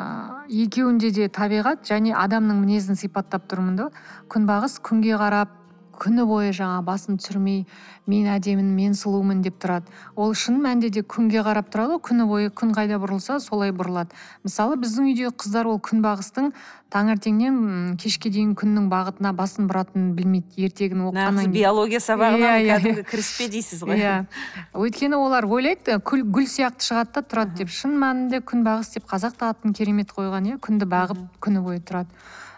екеуінде 0.66 1.12
де 1.16 1.28
табиғат 1.30 1.84
және 1.88 2.16
адамның 2.18 2.62
мінезін 2.64 3.00
сипаттап 3.00 3.48
тұрмын 3.52 3.78
да. 3.80 3.90
Күнбағыс 4.32 4.80
күнге 4.88 5.18
қарап 5.20 5.61
күні 5.92 6.26
бойы 6.28 6.52
жаңа 6.56 6.82
басын 6.86 7.18
түсірмей 7.22 7.66
мен 8.10 8.28
әдемін 8.34 8.74
мен 8.76 8.94
сұлумын 8.98 9.42
деп 9.46 9.60
тұрады. 9.62 9.92
Ол 10.16 10.34
шын 10.34 10.60
мәнінде 10.64 10.90
де 10.90 11.04
күнге 11.04 11.44
қарап 11.46 11.70
тұрады 11.74 11.98
ғой 11.98 12.02
күні 12.10 12.28
бойы 12.30 12.52
күн 12.52 12.74
қайда 12.76 12.98
бұрылса 13.02 13.40
солай 13.44 13.72
бұрылады. 13.72 14.16
Мысалы 14.44 14.78
біздің 14.82 15.12
үйдегі 15.12 15.34
қыздар 15.38 15.70
ол 15.70 15.80
күнбағыстың 15.84 16.52
таңертеңнен 16.92 17.96
кешке 18.02 18.32
дейін 18.34 18.52
күннің 18.60 18.90
бағытына 18.92 19.32
басын 19.38 19.70
бұратынын 19.70 20.12
білмейді 20.18 20.66
ертегіні 20.68 21.06
нағыз 21.06 21.14
оқығаннан 21.14 21.46
кейін. 21.46 21.54
биология 21.56 22.02
сабағынан 22.04 22.52
Иә, 22.52 22.66
иә, 22.66 22.80
кәдімгі 22.82 23.06
кіріспе 23.08 23.48
дейсіз 23.54 23.86
ғой. 23.86 24.02
Иә. 24.02 24.16
Өйткені 24.76 25.16
олар 25.16 25.48
ойлайды 25.48 25.98
гүл, 26.04 26.26
гүл 26.28 26.50
сияқты 26.52 26.90
шығады 26.90 27.16
да 27.16 27.24
тұрады 27.32 27.62
деп. 27.62 27.72
Шын 27.72 27.96
мәнінде 27.96 28.42
күнбағыс 28.44 28.92
деп 28.98 29.08
қазақ 29.08 29.40
та 29.40 29.54
атын 29.56 29.72
керемет 29.78 30.12
қойған 30.12 30.52
иә. 30.52 30.60
Күнді 30.60 30.90
бағып 30.92 31.24
күні 31.40 31.64
бойы 31.64 31.80
тұрады. 31.80 32.12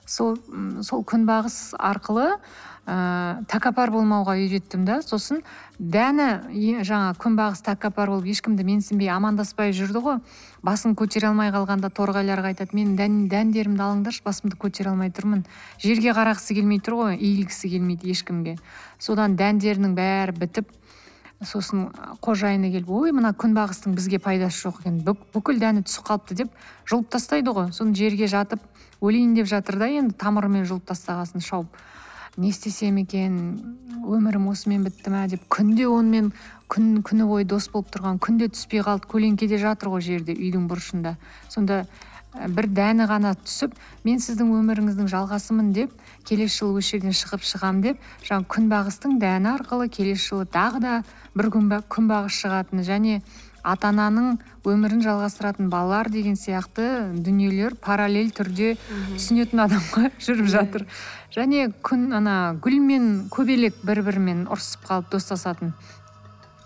Сол 0.10 0.36
сол 0.82 1.06
күнбағыс 1.08 1.76
арқылы 1.78 2.40
ә, 2.88 3.44
тәкаппар 3.48 3.92
болмауға 3.94 4.36
үйреттім 4.40 4.84
да. 4.86 5.00
Сосын 5.06 5.42
дәні 5.80 6.84
жаңа 6.84 7.14
күнбағыс 7.22 7.64
тәкаппар 7.66 8.12
болып 8.12 8.28
ешкімді 8.34 8.66
менсінбей 8.68 9.10
амандаспай 9.14 9.74
жүрді 9.76 10.04
ғой. 10.04 10.20
Басын 10.64 10.96
көтере 10.96 11.28
алмай 11.32 11.52
қалғанда 11.52 11.90
торғайларға 11.92 12.54
айтады 12.54 12.76
мен 12.78 12.96
дән, 13.00 13.26
дәндерімді 13.32 13.84
алыңдаршы 13.84 14.24
басымды 14.24 14.56
көтере 14.60 14.94
алмай 14.94 15.12
тұрмын 15.12 15.44
жерге 15.84 16.14
қарағысы 16.16 16.56
келмей 16.56 16.80
тұр 16.80 17.00
ғой 17.02 17.18
иілгісі 17.18 17.72
келмейді 17.74 18.12
ешкімге. 18.14 18.56
Содан 19.00 19.36
дәндерінің 19.36 19.96
бәрі 19.98 20.38
бітіп 20.40 20.72
сосын 21.44 21.90
қожайыны 22.24 22.70
келіп 22.72 22.88
ой 22.88 23.12
мына 23.12 23.34
күнбағыстың 23.36 23.98
бізге 23.98 24.20
пайдасы 24.24 24.64
жоқ 24.64 24.80
екен 24.84 25.02
бүк- 25.04 25.26
бүкіл 25.34 25.60
дәні 25.60 25.84
түсіп 25.84 26.06
қалыпты 26.08 26.38
деп 26.40 26.54
жұлып 26.88 27.10
тастайды 27.12 27.52
ғой. 27.52 27.74
Соны 27.76 27.92
жерге 27.96 28.30
жатып 28.32 28.64
өлейін 29.04 29.34
деп 29.36 29.50
жатыр 29.52 29.76
да 29.82 29.90
енді 29.92 30.16
тамырымен 30.16 30.64
жұлып 30.64 30.88
тастағасын 30.88 31.44
шауып. 31.44 31.68
Не 32.38 32.50
істесем 32.50 32.98
екен 32.98 33.36
өмірім 34.04 34.48
осымен 34.50 34.84
бітті 34.88 35.12
ма 35.14 35.28
деп 35.30 35.44
күнде 35.54 35.86
онымен 35.88 36.32
күн 36.72 37.04
күні 37.06 37.28
бойы 37.30 37.46
дос 37.46 37.70
болып 37.70 37.92
тұрған 37.94 38.18
күнде 38.24 38.50
түспей 38.54 38.82
қалды 38.86 39.08
көлеңкеде 39.12 39.60
жатыр 39.62 39.94
ғой 39.94 40.02
жерде 40.02 40.34
үйдің 40.34 40.66
бұрышында. 40.72 41.14
Сонда 41.54 41.84
бір 42.34 42.68
дәні 42.74 43.06
ғана 43.10 43.36
түсіп 43.38 43.76
мен 44.04 44.18
сіздің 44.24 44.50
өміріңіздің 44.58 45.10
жалғасымын 45.12 45.72
деп 45.78 45.94
келесі 46.26 46.64
жылы 46.64 46.82
осы 46.82 46.96
жерден 46.96 47.14
шығып 47.14 47.46
шығамын 47.46 47.84
деп 47.86 48.08
жаңағы 48.26 48.50
күнбағыстың 48.56 49.20
дәні 49.22 49.52
арқылы 49.54 49.90
келесі 49.94 50.32
жылы 50.32 50.48
тағы 50.50 50.82
да 50.82 50.94
бір 51.38 51.52
күнба- 51.54 51.84
күнбағыс 51.94 52.40
шығатыны 52.42 52.88
және 52.88 53.22
ата 53.64 53.90
ананың 53.90 54.38
өмірін 54.68 55.02
жалғастыратын 55.04 55.70
балалар 55.72 56.10
деген 56.12 56.36
сияқты 56.40 56.86
дүниелер 57.26 57.78
параллель 57.80 58.32
түрде 58.36 58.76
түсінетін 59.16 59.64
адамға 59.66 60.12
жүріп 60.26 60.50
жатыр. 60.52 60.86
Және 61.34 61.70
күн 61.82 62.12
ана 62.20 62.36
гүл 62.62 62.80
мен 62.84 63.08
көбелек 63.34 63.80
бір 63.88 64.04
бірімен 64.06 64.46
ұрысып 64.52 64.84
қалып 64.90 65.10
достасатын. 65.16 65.74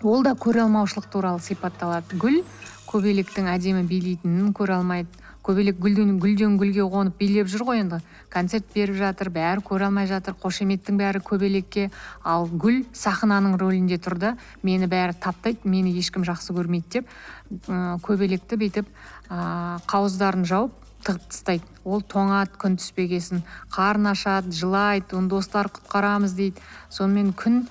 Ол 0.02 0.22
да 0.26 0.34
көре 0.38 0.62
алмаушылық 0.66 1.08
туралы 1.10 1.42
сипатталады. 1.42 2.18
Гүл 2.18 2.42
көбелектің 2.90 3.48
әдемі 3.54 3.86
билейтінін 3.86 4.52
көре 4.54 4.78
алмайды. 4.78 5.08
Көбелек 5.48 5.78
гүлден 5.80 6.18
гүлден 6.20 6.56
гүлге 6.60 6.84
қонып 6.92 7.16
билеп 7.18 7.48
жүр 7.48 7.64
ғой 7.70 7.80
енді. 7.80 8.00
Концерт 8.28 8.66
беріп 8.74 8.98
жатыр 8.98 9.30
бәрі 9.32 9.64
көре 9.64 9.88
алмай 9.88 10.08
жатыр 10.10 10.36
қошеметтің 10.36 10.98
бәрі 11.00 11.22
көбелекке. 11.24 11.88
Ал 12.22 12.44
гүл 12.52 12.82
сахнаның 12.92 13.56
рөлінде 13.60 13.96
тұр 14.04 14.18
да 14.20 14.34
мені 14.62 14.90
бәрі 14.90 15.16
таптайды 15.16 15.64
мені 15.64 15.94
ешкім 15.96 16.26
жақсы 16.28 16.52
көрмейді 16.52 16.98
деп 16.98 17.08
ы, 17.08 17.96
көбелекті 18.04 18.60
бүйтіп 18.60 18.92
ы, 18.92 19.40
қауыздарын 19.88 20.44
жауып 20.44 20.76
тығып 21.06 21.28
тастайды. 21.30 21.64
Ол 21.88 22.02
тоңады 22.04 22.58
күн 22.60 22.76
түспегесін. 22.76 23.44
Қарны 23.72 24.12
ашады 24.12 24.52
жылайды 24.52 25.16
оны 25.16 25.30
достар 25.32 25.70
құтқарамыз 25.72 26.34
дейді. 26.36 26.60
Сонымен 26.92 27.32
күн 27.32 27.62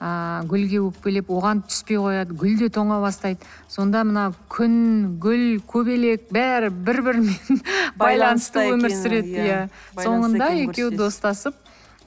ә, 0.00 0.44
гүлге 0.48 0.80
өкпелеп 0.84 1.30
оған 1.32 1.62
түспей 1.66 2.00
қояды 2.00 2.36
гүл 2.36 2.56
де 2.60 2.68
тоңа 2.72 2.98
бастайды. 3.02 3.44
Сонда 3.68 4.04
мына 4.04 4.30
күн 4.52 5.18
гүл 5.22 5.60
көбелек 5.68 6.28
бәрі 6.34 6.70
бір 6.70 7.02
бірімен 7.06 7.62
байланысты 8.00 8.68
өмір 8.74 8.92
сүреді 8.96 9.46
иә. 9.46 9.62
соңында 9.96 10.52
екеуі 10.66 10.96
достасып 10.96 11.56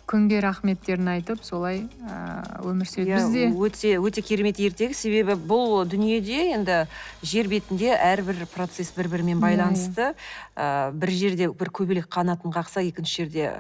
күнге 0.10 0.40
рахметтерін 0.42 1.12
айтып 1.14 1.44
солай 1.46 1.84
ыыы 2.02 2.72
өмір 2.72 2.90
сүреді. 2.90 3.12
Иә, 3.12 3.20
бізде 3.20 3.44
өте 3.54 3.92
өте 4.02 4.24
керемет 4.26 4.60
ертегі 4.62 4.98
себебі 4.98 5.36
бұл 5.38 5.84
дүниеде 5.90 6.50
енді 6.56 6.80
жер 7.22 7.50
бетінде 7.52 7.94
әрбір 7.94 8.48
процесс 8.54 8.90
бір 8.98 9.12
бірімен 9.14 9.38
иә. 9.38 9.44
байланысты. 9.44 10.14
Ә, 10.56 10.92
бір 10.94 11.14
жерде 11.14 11.52
бір 11.54 11.70
көбелек 11.70 12.10
қанатын 12.10 12.54
қақса 12.54 12.82
екінші 12.88 13.24
жерде 13.24 13.52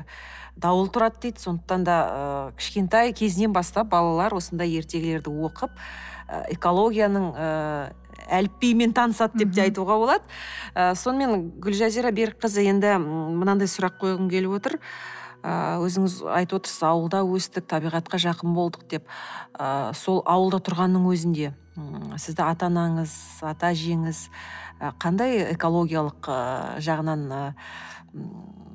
дауыл 0.61 0.89
тұрады 0.93 1.21
дейді. 1.23 1.41
Сондықтан 1.43 1.83
да 1.87 1.97
ә, 1.99 2.57
кішкентай 2.59 3.13
кезінен 3.13 3.53
бастап 3.55 3.89
балалар 3.93 4.35
осындай 4.37 4.75
ертегілерді 4.79 5.31
оқып 5.31 5.71
ә, 5.71 6.43
экологияның 6.55 7.29
ә, 7.33 7.47
әліпбиімен 8.39 8.93
танысады 8.93 9.43
деп 9.43 9.55
те 9.55 9.67
айтуға 9.67 9.99
болады. 10.01 10.27
Ә, 10.75 10.93
сонымен 10.95 11.49
гүлжазира 11.63 12.11
берікқызы 12.15 12.67
енді 12.67 12.97
мынандай 12.99 13.71
сұрақ 13.71 14.01
қойғым 14.03 14.29
келіп 14.31 14.59
отыр. 14.59 14.79
Өзіңіз 15.39 16.17
айтып 16.35 16.57
отырсыз 16.57 16.83
ауылда 16.83 17.21
өстік 17.23 17.63
табиғатқа 17.71 18.19
жақын 18.19 18.51
болдық 18.57 18.89
деп. 18.91 19.05
Ә, 19.55 19.93
сол 19.95 20.19
ауылда 20.27 20.59
тұрғанның 20.67 21.07
өзінде 21.13 21.53
сізді 22.19 22.43
ата 22.43 22.67
анаңыз 22.67 23.13
ата 23.45 23.69
әжеңіз 23.71 24.25
қандай 24.99 25.53
экологиялық 25.53 26.27
жағынан 26.83 27.25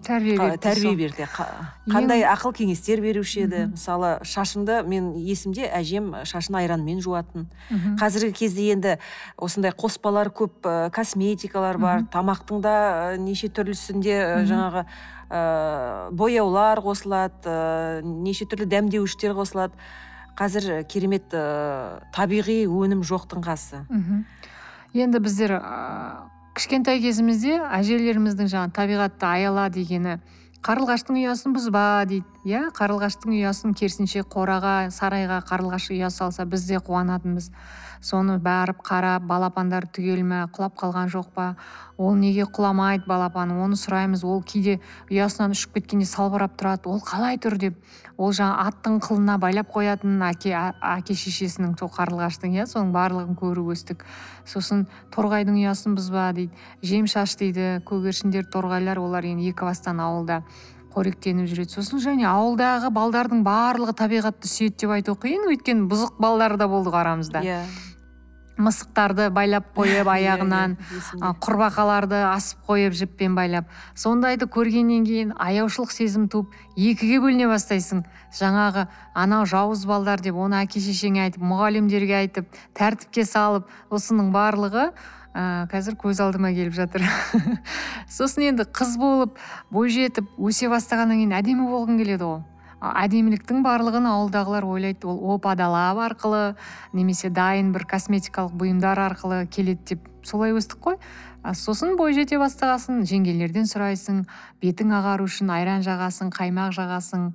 тәрбие 0.05 0.37
берді 0.39 0.59
тәрбие 0.63 0.95
берді. 0.99 1.27
Қандай 1.91 2.25
ақыл 2.29 2.55
кеңестер 2.57 3.01
беруші 3.05 3.45
еді? 3.47 3.65
Мысалы 3.73 4.19
шашыңды 4.27 4.83
мен 4.87 5.13
есімде 5.19 5.67
әжем 5.69 6.13
шашын 6.29 6.61
айранмен 6.61 7.01
жуатын. 7.05 7.49
Қазіргі 8.01 8.35
кезде 8.39 8.71
енді 8.75 8.97
осындай 9.37 9.73
қоспалар 9.73 10.31
көп 10.35 10.69
косметикалар 10.95 11.79
бар 11.79 12.07
тамақтың 12.13 12.63
да 12.65 12.77
неше 13.19 13.49
түрлісінде 13.49 14.47
жаңағы 14.49 14.85
ә, 14.85 16.11
бояулар 16.13 16.81
қосылады 16.85 17.49
ә, 17.49 18.03
неше 18.03 18.47
түрлі 18.47 18.69
дәмдеуіштер 18.71 19.35
қосылады. 19.37 19.75
Қазір 20.39 20.85
керемет 20.91 21.31
ә, 21.33 22.03
табиғи 22.15 22.65
өнім 22.67 23.05
жоқтың 23.07 23.45
қасы. 23.45 23.85
Енді 24.95 25.19
біздер 25.19 25.59
кішкентай 26.55 27.01
кезімізде 27.03 27.59
әжелеріміздің 27.75 28.49
жаңағы 28.53 28.75
табиғатты 28.77 29.27
аяла 29.27 29.67
дегені 29.75 30.21
қарлығаштың 30.65 31.19
ұясын 31.21 31.53
бұзба 31.53 31.83
дейді. 32.09 32.25
Иә 32.47 32.69
қарлығаштың 32.77 33.35
ұясын 33.37 33.75
керісінше 33.77 34.23
қораға 34.33 34.89
сарайға 34.95 35.43
қарлығаш 35.49 35.91
ұя 35.93 36.09
салса 36.15 36.47
біз 36.49 36.65
де 36.71 36.79
қуанатынбыз 36.79 37.51
соны 38.05 38.37
барып 38.43 38.83
қарап 38.85 39.25
балапандар 39.25 39.87
түгел 39.89 40.21
ме 40.29 40.43
құлап 40.53 40.77
қалған 40.77 41.09
жоқ 41.13 41.31
па? 41.35 41.47
Ол 41.97 42.17
неге 42.19 42.45
құламайды 42.45 43.07
балапаны 43.09 43.55
оны 43.65 43.79
сұраймыз. 43.79 44.25
Ол 44.27 44.43
кейде 44.43 44.81
ұясынан 45.09 45.55
ұшып 45.55 45.79
кеткенде 45.79 46.07
салбырап 46.11 46.59
тұрады. 46.59 46.91
Ол 46.91 47.01
қалай 47.01 47.39
тұр 47.41 47.57
деп. 47.59 47.79
Ол 48.19 48.35
жаңа 48.35 48.67
аттың 48.69 48.99
қылына 49.03 49.39
байлап 49.41 49.71
қоятын 49.73 50.21
әке 50.27 50.53
әке 50.55 51.17
шешесінің 51.17 51.79
сол 51.79 51.91
қарлығаштың 51.95 52.59
иә 52.59 52.67
соның 52.71 52.93
барлығын 52.95 53.39
көріп 53.39 53.73
өстік. 53.75 54.05
Сосын 54.45 54.85
торғайдың 55.15 55.63
ұясын 55.63 55.97
бұзба 55.97 56.29
дейді. 56.37 56.53
Жем 56.83 57.07
шаш 57.07 57.39
дейді. 57.41 57.81
Көгершіндер 57.87 58.51
торғайлар 58.51 59.01
олар 59.01 59.31
енді 59.31 59.55
екібастан 59.55 60.03
ауылда 60.03 60.43
қоректеніп 60.95 61.49
жүреді. 61.51 61.75
Сосын 61.75 62.03
және 62.03 62.27
ауылдағы 62.31 62.91
балдардың 62.95 63.43
барлығы 63.47 63.97
табиғатты 63.99 64.51
сүйеді 64.51 64.85
деп 64.85 64.95
айту 64.99 65.17
қиын. 65.19 65.49
Өйткені 65.51 65.89
бұзық 65.91 66.21
балдар 66.23 66.57
да 66.61 66.69
болды 66.71 66.95
арамызда. 66.95 67.43
Иә. 67.43 67.65
Мысықтарды 68.57 69.29
байлап 69.35 69.71
қойып 69.77 70.09
аяғынан 70.17 70.77
құрбақаларды 71.43 72.21
асып 72.29 72.63
қойып 72.69 72.95
жіппен 73.01 73.35
байлап. 73.35 73.67
Сондайды 73.95 74.47
көргеннен 74.47 75.05
кейін 75.09 75.35
аяушылық 75.39 75.93
сезім 75.95 76.29
туып 76.33 76.55
екіге 76.77 77.21
бөліне 77.25 77.49
бастайсың. 77.51 78.05
Жаңағы 78.35 78.87
анау 79.15 79.47
жауыз 79.47 79.85
балдар 79.87 80.23
деп 80.23 80.39
оны 80.39 80.63
әке 80.63 80.83
шешеңе 80.83 81.27
айтып 81.27 81.43
мұғалімдерге 81.43 82.17
айтып 82.23 82.63
тәртіпке 82.79 83.27
салып 83.27 83.69
осының 83.95 84.33
барлығы 84.35 84.91
ә, 85.35 85.67
қазір 85.71 85.99
көз 85.99 86.23
алдыма 86.23 86.55
келіп 86.55 86.75
жатыр. 86.79 87.05
Сосын 88.17 88.51
енді 88.51 88.67
қыз 88.71 88.97
болып 89.01 89.39
бойжетіп 89.75 90.31
өсе 90.39 90.71
бастағаннан 90.73 91.23
кейін 91.23 91.39
әдемі 91.41 91.71
болғың 91.71 92.03
келеді 92.03 92.31
ғой. 92.31 92.43
Әдеміліктің 92.93 93.63
барлығын 93.65 94.09
ауылдағылар 94.11 94.67
ойлайды. 94.69 95.07
Ол 95.09 95.37
опа 95.37 95.55
далап 95.57 96.01
арқылы 96.05 96.55
немесе 96.93 97.31
дайын 97.31 97.73
бір 97.75 97.87
косметикалық 97.91 98.55
бұйымдар 98.61 99.01
арқылы 99.09 99.45
келеді 99.49 99.95
деп 99.95 100.09
солай 100.25 100.53
өстік 100.57 100.81
қой. 100.85 100.99
Сосын 101.45 101.99
бой 101.99 102.15
жете 102.17 102.39
бастағасын 102.41 103.03
жеңгелерден 103.05 103.67
сұрайсың 103.69 104.23
бетің 104.65 104.95
ағару 104.97 105.27
үшін 105.29 105.51
айран 105.53 105.85
жағасың 105.85 106.31
қаймақ 106.33 106.73
жағасың 106.73 107.27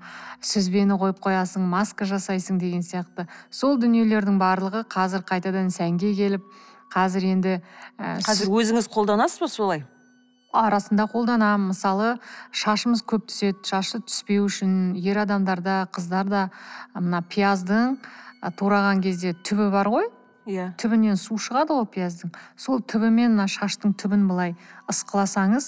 сүзбені 0.42 0.98
қойып 0.98 1.22
қоясың 1.22 1.68
маска 1.70 2.08
жасайсың 2.10 2.58
деген 2.58 2.82
сияқты. 2.82 3.28
Сол 3.52 3.78
дүниелердің 3.78 4.42
барлығы 4.42 4.88
қазір 4.90 5.22
қайтадан 5.30 5.70
сәнге 5.70 6.16
келіп 6.18 6.50
қазір 6.90 7.30
енді 7.36 7.56
қазір 8.00 8.50
өзіңіз 8.50 8.90
қолданасыз 8.90 9.46
ба 9.46 9.54
солай? 9.54 9.86
Арасында 10.54 11.06
қолданамын. 11.12 11.72
Мысалы 11.74 12.16
шашымыз 12.52 13.04
көп 13.08 13.28
түседі. 13.30 13.62
Шашы 13.70 14.02
түспеу 14.06 14.48
үшін 14.48 14.96
ер 14.98 15.22
адамдарда 15.24 15.88
қыздарда 15.94 16.50
мына 16.96 17.22
пияздың 17.30 18.00
тураған 18.58 19.04
кезде 19.04 19.34
түбі 19.34 19.70
бар 19.74 19.90
ғой. 19.92 20.10
Иә. 20.50 20.72
Түбінен 20.82 21.20
су 21.20 21.38
шығады 21.38 21.76
ғой 21.78 21.86
пияздың. 21.94 22.34
Сол 22.58 22.82
түбімен 22.82 23.36
мына 23.36 23.46
шаштың 23.52 23.94
түбін 24.00 24.26
былай 24.30 24.56
ысқыласаңыз 24.90 25.68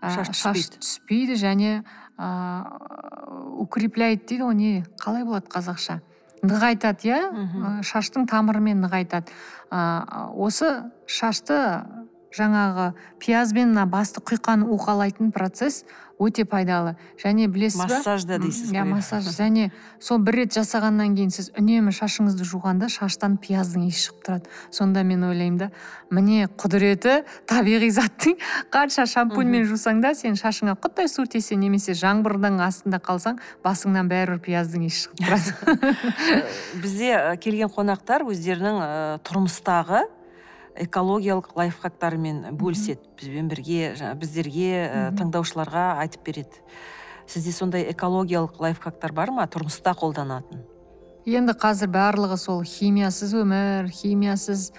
шаш 0.00 0.30
түспейді, 0.32 0.80
түспейді 0.80 1.36
және 1.40 1.72
ыыы 2.16 3.60
укрепляет 3.64 4.26
дейді 4.28 4.46
ғой. 4.46 4.54
Не 4.54 4.84
қалай 5.02 5.24
болады 5.28 5.50
қазақша? 5.52 6.00
Нығайтады 6.44 7.08
иә? 7.08 7.20
Шаштың 7.84 8.28
тамырымен 8.30 8.80
нығайтады. 8.84 9.32
Ы 9.72 10.32
осы 10.46 10.70
шашты 11.08 11.58
жаңағы 12.34 12.92
пияз 13.22 13.52
бен 13.54 13.72
мына 13.72 13.86
басты 13.86 14.22
құйқаны 14.24 14.66
уқалайтын 14.74 15.30
процесс 15.34 15.84
өте 16.18 16.44
пайдалы. 16.46 16.94
Және 17.18 17.48
білесіз 17.50 17.80
ба? 17.80 17.86
Массаж 17.88 18.24
да 18.24 18.38
дейсіз 18.38 18.70
иә 18.72 18.84
массаж. 18.86 19.26
Және 19.34 19.70
сол 19.98 20.18
бір 20.22 20.42
рет 20.42 20.54
жасағаннан 20.54 21.14
кейін 21.16 21.32
сіз 21.34 21.50
үнемі 21.58 21.94
шашыңызды 21.94 22.46
жуғанда 22.46 22.88
шаштан 22.92 23.36
пияздың 23.42 23.88
иісі 23.88 24.08
шығып 24.08 24.24
тұрады. 24.26 24.50
Сонда 24.70 25.02
мен 25.02 25.24
ойлаймын 25.26 25.58
да 25.58 25.70
міне 26.14 26.48
құдіреті 26.54 27.24
табиғи 27.50 27.90
заттың 27.94 28.38
қанша 28.74 29.06
шампуньмен 29.10 29.66
жусаң 29.68 30.02
да 30.04 30.14
сен 30.14 30.38
шашыңа 30.38 30.76
құттай 30.78 31.10
су 31.10 31.26
тисе 31.26 31.58
немесе 31.58 31.96
жаңбырдың 31.98 32.60
астында 32.62 33.02
қалсаң 33.02 33.40
басыңнан 33.66 34.10
бәрібір 34.10 34.42
пияздың 34.44 34.86
иісі 34.86 35.08
шығып 35.08 35.24
тұрады. 35.24 36.04
Бізде 36.82 37.16
келген 37.42 37.74
қонақтар 37.74 38.26
өздерінің 38.28 39.18
тұрмыстағы 39.26 40.06
экологиялық 40.74 41.54
лайфхактарымен 41.56 42.56
бөліседі. 42.58 43.06
Бізбен 43.18 43.48
бірге 43.50 43.94
жаңа 43.98 44.14
біздерге 44.18 44.70
ә, 44.84 45.02
тыңдаушыларға 45.18 45.86
айтып 46.02 46.26
береді. 46.26 46.62
Сізде 47.26 47.52
сондай 47.52 47.86
экологиялық 47.92 48.58
лайфхактар 48.60 49.14
бар 49.16 49.32
ма? 49.32 49.46
Тұрмыста 49.48 49.94
қолданатын? 49.96 50.64
Енді 51.24 51.54
қазір 51.56 51.88
барлығы 51.94 52.36
сол 52.36 52.60
химиясыз 52.68 53.32
өмір 53.38 53.88
химиясыз 53.88 54.72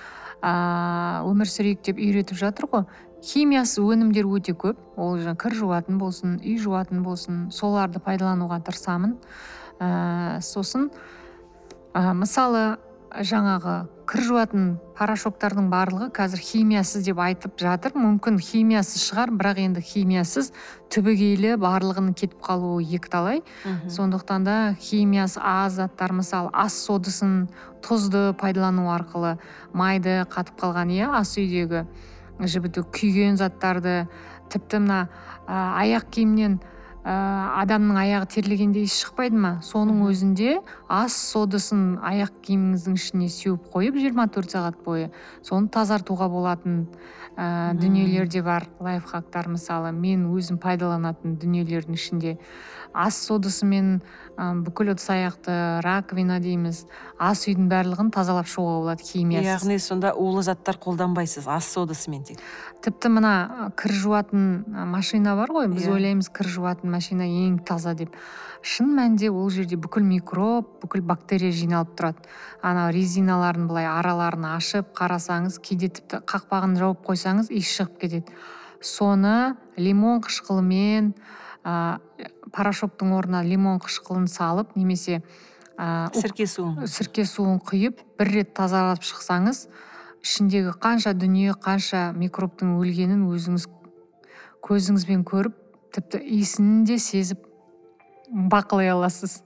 ыыы 0.45 1.31
өмір 1.31 1.49
сүрейік 1.49 1.81
деп 1.87 1.97
үйретіп 1.97 2.37
жатыр 2.37 2.69
ғой. 2.69 2.85
Химиясыз 3.25 3.81
өнімдер 3.81 4.27
өте 4.29 4.53
көп. 4.53 4.77
Ол 4.99 5.17
жаңа 5.17 5.39
кір 5.41 5.55
жуатын 5.57 5.97
болсын 5.97 6.37
үй 6.43 6.59
жуатын 6.61 7.01
болсын 7.01 7.47
соларды 7.55 7.97
пайдалануға 8.03 8.59
тырысамын. 8.67 9.15
Ә, 9.79 10.37
сосын 10.45 10.91
ә, 11.95 12.13
мысалы 12.13 12.77
жаңағы 13.23 13.75
кір 14.09 14.21
жуатын 14.25 14.65
порошоктардың 14.97 15.69
барлығы 15.71 16.09
қазір 16.15 16.41
химиясыз 16.43 17.05
деп 17.07 17.19
айтып 17.23 17.57
жатыр. 17.59 17.95
Мүмкін 17.95 18.37
химиясыз 18.43 19.05
шығар 19.07 19.31
бірақ 19.35 19.61
енді 19.63 19.83
химиясыз 19.85 20.51
түбегейлі 20.93 21.55
барлығының 21.61 22.15
кетіп 22.17 22.41
қалуы 22.43 22.83
екіталай. 22.97 23.41
Сондықтан 23.87 24.45
да 24.45 24.57
химиясы 24.79 25.39
аз 25.41 25.79
заттар 25.79 26.13
мысалы 26.13 26.51
ас 26.53 26.77
содасын 26.85 27.47
тұзды 27.85 28.33
пайдалану 28.39 28.89
арқылы 28.93 29.35
майды 29.73 30.23
қатып 30.29 30.59
қалған 30.61 30.93
иә 30.95 31.11
ас 31.15 31.35
үйдегі 31.39 31.85
жібіту 32.39 32.85
күйген 32.91 33.37
заттарды 33.39 34.05
тіпті 34.51 34.83
мына 34.83 35.07
аяқ 35.47 36.09
киімнен 36.11 36.59
ә, 37.05 37.15
адамның 37.61 37.99
аяғы 38.01 38.29
терлегенде 38.33 38.81
иіс 38.81 38.95
шықпайды 39.03 39.37
ма? 39.37 39.51
Соның 39.63 40.01
өзінде 40.09 40.57
ас 40.89 41.13
содасын 41.31 41.99
аяқ 42.01 42.33
киіміңіздің 42.47 42.97
ішіне 42.97 43.29
сеуіп 43.29 43.69
қойып 43.75 43.99
24 44.01 44.55
сағат 44.55 44.79
бойы 44.85 45.11
соны 45.45 45.69
тазартуға 45.69 46.27
болатын 46.33 46.87
ә, 47.37 47.75
дүниелер 47.77 48.27
де 48.27 48.41
бар 48.41 48.65
лайфхактар 48.79 49.51
мысалы. 49.53 49.93
Мен 49.93 50.25
өзім 50.33 50.57
пайдаланатын 50.57 51.37
дүниелердің 51.37 51.99
ішінде 51.99 52.37
ас 52.93 53.21
содасымен 53.27 53.99
ы 54.35 54.45
бүкіл 54.65 54.91
ыдыс 54.93 55.07
аяқты 55.09 55.53
раковина 55.85 56.39
дейміз. 56.43 56.85
Ас 57.17 57.45
үйдің 57.47 57.69
барлығын 57.71 58.09
тазалап 58.11 58.49
шығуға 58.51 58.79
болады 58.83 59.03
химиясыз 59.07 59.47
яғни 59.47 59.77
сонда 59.79 60.11
улы 60.13 60.43
заттар 60.43 60.75
қолданбайсыз 60.81 61.47
ас 61.47 61.69
содасымен 61.71 62.23
тек. 62.27 62.41
Тіпті 62.83 63.09
мына 63.15 63.71
кір 63.79 63.93
жуатын 63.95 64.65
машина 64.91 65.35
бар 65.39 65.53
ғой 65.55 65.69
біз 65.71 65.87
Иә. 65.87 65.93
ойлаймыз 65.95 66.29
кір 66.29 66.47
жуатын 66.51 66.91
машина 66.91 67.23
ең 67.23 67.63
таза 67.63 67.95
деп. 67.95 68.11
Шын 68.61 68.91
мәнінде 68.97 69.29
ол 69.29 69.49
жерде 69.49 69.77
бүкіл 69.77 70.03
микроб 70.03 70.67
бүкіл 70.81 71.01
бактерия 71.01 71.51
жиналып 71.51 71.95
тұрады. 71.95 72.27
Ана 72.61 72.91
резиналарын 72.91 73.67
былай 73.67 73.85
араларын 73.85 74.45
ашып 74.57 74.91
қарасаңыз 74.97 75.61
кейде 75.61 75.89
тіпті 75.89 76.23
қақпағын 76.25 76.75
жауып 76.81 77.05
қойсаңыз 77.05 77.51
иіс 77.53 77.71
шығып 77.77 77.99
кетеді. 78.01 78.25
Соны 78.81 79.55
лимон 79.77 80.21
қышқылымен 80.21 81.13
ә, 81.65 81.99
порошоктың 82.53 83.11
орнына 83.17 83.41
лимон 83.43 83.79
қышқылын 83.81 84.27
салып 84.29 84.75
немесе 84.77 85.21
ук- 85.77 86.15
сірке 86.21 86.45
суын. 86.47 86.85
сірке 86.87 87.25
суын 87.25 87.59
құйып 87.59 87.99
бір 88.19 88.31
рет 88.31 88.53
тазалап 88.53 89.01
шықсаңыз 89.03 89.67
ішіндегі 90.23 90.77
қанша 90.79 91.13
дүние 91.13 91.53
қанша 91.57 92.13
микробтың 92.15 92.77
өлгенін 92.79 93.25
өзіңіз 93.27 93.67
көзіңізбен 94.65 95.25
көріп 95.27 95.57
тіпті 95.93 96.21
иісін 96.23 96.85
де 96.85 96.97
сезіп 96.99 97.43
бақылай 98.25 98.89
аласыз. 98.89 99.43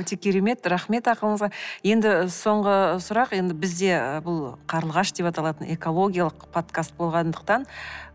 Өте 0.00 0.16
керемет 0.16 0.64
рахмет 0.66 1.06
ақылыңызға. 1.12 1.50
Енді 1.84 2.08
соңғы 2.32 2.76
сұрақ. 3.04 3.34
Енді 3.36 3.54
бізде 3.54 3.92
бұл 4.24 4.56
қарлығаш 4.66 5.12
деп 5.18 5.28
аталатын 5.28 5.68
экологиялық 5.76 6.48
подкаст 6.54 6.96
болғандықтан 6.98 7.66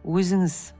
өзіңіз 0.03 0.73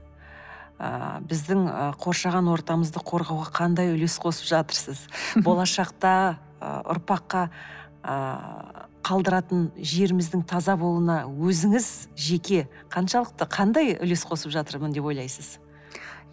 ы, 0.78 0.90
біздің 1.28 1.66
ы, 1.68 1.86
қоршаған 2.02 2.48
ортамызды 2.52 3.02
қорғауға 3.04 3.50
қандай 3.54 3.92
үлес 3.94 4.18
қосып 4.22 4.48
жатырсыз? 4.50 5.06
Болашақта 5.46 6.14
ы, 6.60 6.72
ұрпаққа 6.94 7.48
ы, 7.48 8.16
қалдыратын 9.04 9.68
жеріміздің 9.76 10.46
таза 10.48 10.78
болуына 10.80 11.24
өзіңіз 11.28 11.90
жеке 12.16 12.64
қаншалықты 12.92 13.48
қандай 13.50 13.94
үлес 14.00 14.24
қосып 14.28 14.54
жатырмын 14.54 14.94
деп 14.96 15.04
ойлайсыз? 15.10 15.58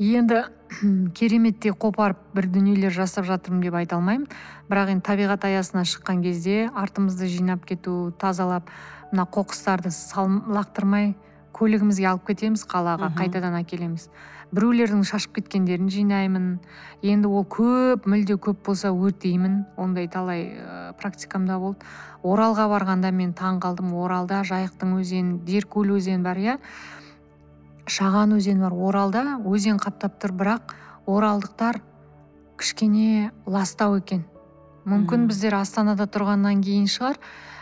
Енді 0.01 0.45
кереметтей 1.17 1.75
қопарып 1.75 2.21
бір 2.33 2.47
дүниелер 2.53 2.93
жасап 2.95 3.27
жатырмын 3.27 3.65
деп 3.67 3.75
айта 3.77 3.99
алмаймын. 3.99 4.29
Бірақ 4.71 4.95
енді 4.95 5.05
табиғат 5.05 5.45
аясына 5.45 5.83
шыққан 5.85 6.23
кезде 6.23 6.69
артымызды 6.73 7.27
жинап 7.29 7.67
кету 7.69 8.13
тазалап 8.17 8.71
мына 9.11 9.27
қоқыстарды 9.27 9.91
лақтырмай 9.91 11.13
көлігімізге 11.53 12.07
алып 12.07 12.31
кетеміз 12.31 12.63
қалаға 12.65 13.11
қайтадан 13.17 13.59
әкелеміз. 13.59 14.07
Біреулердің 14.51 15.03
шашып 15.07 15.37
кеткендерін 15.39 15.89
жинаймын. 15.91 16.47
Енді 17.01 17.29
ол 17.31 17.45
көп 17.47 18.07
мүлде 18.09 18.35
көп 18.35 18.65
болса 18.65 18.91
өртеймін. 18.91 19.65
Ондай 19.79 20.09
талай 20.11 20.43
ә, 20.51 20.93
практикамда 20.99 21.57
болды. 21.59 21.85
Оралға 22.23 22.67
барғанда 22.71 23.11
мен 23.15 23.31
таң 23.33 23.61
қалдым. 23.63 23.93
Оралда 23.95 24.41
жайықтың 24.47 24.97
өзені 24.99 25.39
деркөл 25.47 25.95
өзені 25.95 26.23
бар 26.25 26.41
иә? 26.41 26.57
Шаған 27.87 28.35
өзені 28.37 28.65
бар. 28.67 28.75
Оралда 28.75 29.23
өзен 29.47 29.79
қаптап 29.81 30.19
тұр. 30.19 30.35
Бірақ 30.35 30.75
оралдықтар 31.07 31.79
кішкене 32.59 33.31
ластау 33.45 33.97
екен. 33.97 34.25
Мүмкін 34.85 35.27
біздер 35.29 35.55
астанада 35.59 36.05
тұрғаннан 36.11 36.61
кейін 36.65 36.85
шығар. 36.91 37.17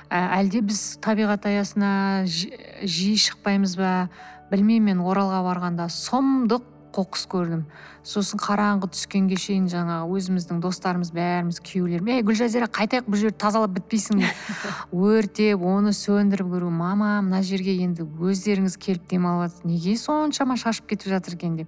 Ә, 0.10 0.42
әлде 0.42 0.64
біз 0.66 0.98
табиғат 1.04 1.46
аясына 1.46 2.26
жи- 2.26 2.50
жиі 2.82 3.20
шықпаймыз 3.30 3.78
ба 3.78 4.10
білмеймін 4.50 4.98
мен 4.98 5.06
оралға 5.06 5.44
барғанда. 5.46 5.86
Сұмдық 5.94 6.64
қоқыс 6.96 7.26
көрдім. 7.30 7.64
Сосын 8.04 8.42
қараңғы 8.42 8.90
түскенге 8.94 9.38
шейін 9.40 9.68
жаңағы 9.70 10.18
өзіміздің 10.18 10.62
достарымыз 10.64 11.12
бәріміз 11.16 11.60
күйеулерім 11.66 12.10
ей 12.14 12.24
гүлжазира 12.26 12.70
қайтайық 12.74 13.10
бұл 13.10 13.22
жерді 13.22 13.38
тазалап 13.44 13.76
бітпейсің 13.78 14.24
деп 14.24 14.40
өртеп 15.10 15.66
оны 15.66 15.94
сөндіріп 15.94 16.50
көру. 16.56 16.72
Мама 16.74 17.20
мына 17.26 17.44
жерге 17.46 17.76
енді 17.84 18.08
өздеріңіз 18.08 18.80
келіп 18.82 19.10
демалып 19.12 19.50
жатсыз 19.50 19.68
неге 19.70 19.98
соншама 19.98 20.58
шашып 20.58 20.90
кетіп 20.94 21.14
жатыр 21.14 21.38
екен? 21.38 21.60
деп. 21.60 21.68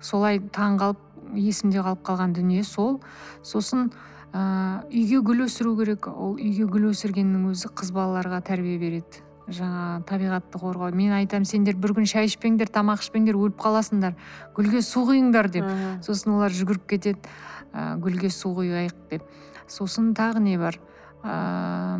Солай 0.00 0.40
таң 0.40 0.78
қалып 0.80 1.00
есімде 1.36 1.82
қалып 1.82 2.04
қалған 2.06 2.34
дүние 2.36 2.64
сол. 2.64 3.00
Сосын 3.42 3.90
ә, 4.32 4.84
үйге 4.90 5.22
гүл 5.24 5.46
өсіру 5.46 5.76
керек. 5.78 6.08
Ол 6.08 6.36
үйге 6.36 6.68
гүл 6.68 6.90
өсіргеннің 6.92 7.48
өзі 7.52 7.72
қыз 7.72 7.92
балаларға 7.96 8.42
тәрбие 8.50 8.78
береді. 8.80 9.27
Жаңа 9.54 10.02
табиғатты 10.08 10.60
қорғау. 10.60 10.92
Мен 10.96 11.14
айтамын 11.16 11.48
сендер 11.48 11.76
бір 11.80 11.94
күн 11.96 12.08
шай 12.08 12.28
ішпеңдер 12.28 12.70
тамақ 12.72 13.02
ішпеңдер 13.04 13.38
өліп 13.38 13.58
қаласыңдар. 13.62 14.16
Гүлге 14.56 14.82
су 14.84 15.04
құйыңдар 15.08 15.50
деп. 15.54 15.68
Сосын 16.04 16.36
олар 16.36 16.54
жүгіріп 16.54 16.86
кетеді. 16.90 17.32
Ә, 17.72 17.96
гүлге 18.00 18.30
су 18.32 18.52
құяйық 18.56 18.96
деп. 19.10 19.24
Сосын 19.68 20.12
тағы 20.16 20.42
не 20.44 20.56
бар? 20.60 20.78
Ә, 21.22 21.98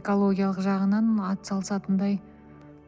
экологиялық 0.00 0.60
жағынан 0.64 1.16
ат 1.30 1.48
салысатындай. 1.48 2.20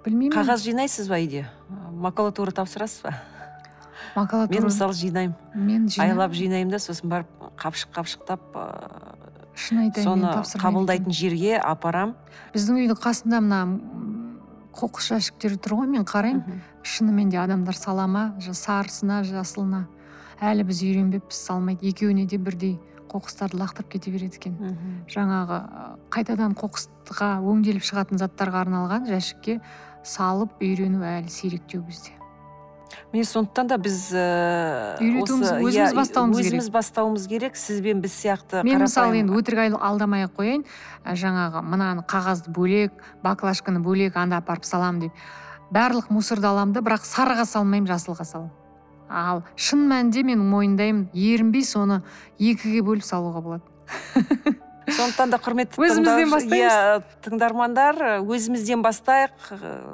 Білмеймін. 0.05 0.35
Қағаз 0.37 0.65
жинайсыз 0.65 1.09
ба 1.11 1.21
үйде? 1.21 1.47
Макулатура 1.93 2.53
тапсырасыз 2.55 3.03
ба? 3.05 3.17
Мен 3.19 4.25
макулатура 4.25 4.65
мысалы 4.65 4.95
жинаймын. 4.95 5.37
Мен 5.55 5.89
жинаймын. 5.89 6.17
айлап 6.17 6.35
жинаймын 6.35 6.73
да 6.73 6.79
сосын 6.83 7.11
барып 7.11 7.29
қапшық 7.59 7.93
қапшықтап 7.97 8.41
ыыы, 8.55 9.28
шын 9.59 9.83
айтайын 9.85 10.07
соны 10.07 10.33
қабылдайтын 10.63 11.15
жерге 11.15 11.59
апарам. 11.59 12.15
Біздің 12.55 12.83
үйдің 12.85 13.01
қасында 13.03 13.41
мына 13.45 13.61
қоқыс 14.79 15.11
жәшіктері 15.13 15.59
тұр 15.59 15.81
ғой 15.81 15.91
мен 15.91 16.07
қараймын. 16.07 16.61
Шынымен 16.87 17.33
де 17.33 17.41
адамдар 17.43 17.77
сала 17.77 18.07
ма 18.07 18.31
сарысына 18.39 19.25
жасылына. 19.27 19.87
Әлі 20.39 20.69
біз 20.69 20.85
үйренбеппіз 20.87 21.41
салмайды. 21.49 21.91
Екеуіне 21.91 22.27
де 22.31 22.39
бірдей 22.39 22.79
қоқыстарды 23.11 23.59
лақтырып 23.59 23.91
кете 23.97 24.13
береді 24.15 24.39
екен. 24.39 24.77
Жаңағы 25.11 25.59
қайтадан 26.15 26.55
қоқысқа 26.59 27.39
өңделіп 27.43 27.83
шығатын 27.83 28.21
заттарға 28.23 28.63
арналған 28.67 29.09
жәшікке 29.11 29.59
салып 30.05 30.63
үйрену 30.63 31.03
әлі 31.03 31.33
сиректеу 31.33 31.83
бізде. 31.83 32.15
Міне 33.13 33.25
сондықтан 33.25 33.67
да 33.69 33.77
біз 33.79 34.13
Үйретуіміз- 34.13 35.53
осы- 35.53 35.63
өзіміз 35.63 35.93
иә, 35.93 35.95
бастауымыз 35.95 36.37
керек. 36.39 36.53
өзіміз 36.53 36.69
бастауымыз 36.71 37.27
керек. 37.29 37.57
Сіз 37.57 37.81
бен 37.81 38.01
біз 38.01 38.13
сияқты 38.13 38.63
мен 38.65 38.81
мысалы 38.83 39.17
енді 39.21 39.33
өтірік 39.33 39.59
ай- 39.59 39.73
алдамай 39.81 40.25
ақ 40.27 40.33
қояйын. 40.39 40.65
Ә, 41.05 41.13
жаңағы 41.15 41.63
мынаны 41.65 42.03
қағазды 42.07 42.51
бөлек 42.53 42.93
баклажканы 43.23 43.81
бөлек 43.81 44.17
анда 44.17 44.37
апарып 44.39 44.65
саламын 44.65 45.01
деп. 45.01 45.13
Барлық 45.73 46.09
мусорды 46.11 46.47
аламын 46.47 46.73
да 46.73 46.81
бірақ 46.81 47.05
сарыға 47.05 47.45
салмаймын 47.45 47.89
жасылға 47.89 48.25
саламын 48.25 48.51
ал 49.11 49.43
шын 49.57 49.87
мәнінде 49.89 50.23
мен 50.25 50.39
мойындаймын 50.51 51.09
ерінбей 51.15 51.65
соны 51.65 52.03
екіге 52.39 52.83
бөліп 52.85 53.05
салуға 53.05 53.41
болады. 53.43 53.63
Сондықтан 54.89 55.31
да 55.31 55.37
құрметті 55.37 55.77
Өзімізден 55.77 56.31
бастаймыз. 56.33 56.73
иә 56.73 57.03
тыңдармандар 57.25 58.21
өзімізден 58.25 58.81
бастайық. 58.81 59.33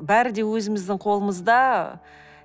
Бәрі 0.07 0.31
де 0.33 0.43
өзіміздің 0.43 0.99
қолымызда. 1.03 1.99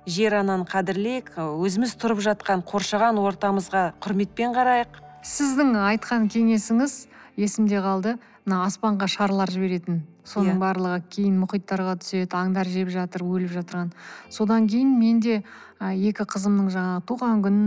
Жер 0.08 0.38
ананы 0.40 0.64
қадірлейік. 0.68 1.34
Өзіміз 1.36 1.94
тұрып 2.00 2.22
жатқан 2.24 2.64
қоршаған 2.66 3.20
ортамызға 3.20 3.84
құрметпен 4.00 4.54
қарайық. 4.56 5.00
Сіздің 5.26 5.74
айтқан 5.76 6.28
кеңесіңіз 6.32 6.94
есімде 7.36 7.80
қалды. 7.84 8.16
Мына 8.46 8.64
аспанға 8.66 9.06
шарлар 9.10 9.50
жіберетін 9.52 10.02
соның 10.24 10.56
Иә. 10.56 10.60
барлығы 10.62 11.00
кейін 11.12 11.40
мұхиттарға 11.42 11.96
түседі 12.00 12.36
аңдар 12.36 12.68
жеп 12.70 12.88
жатыр 12.92 13.24
өліп 13.26 13.52
жатырған 13.56 13.90
содан 14.32 14.68
кейін 14.68 14.94
мен 14.98 15.20
де 15.20 15.42
ә, 15.80 15.90
екі 15.96 16.24
қызымның 16.28 16.70
жаңағы 16.72 17.02
туған 17.08 17.42
күн 17.44 17.58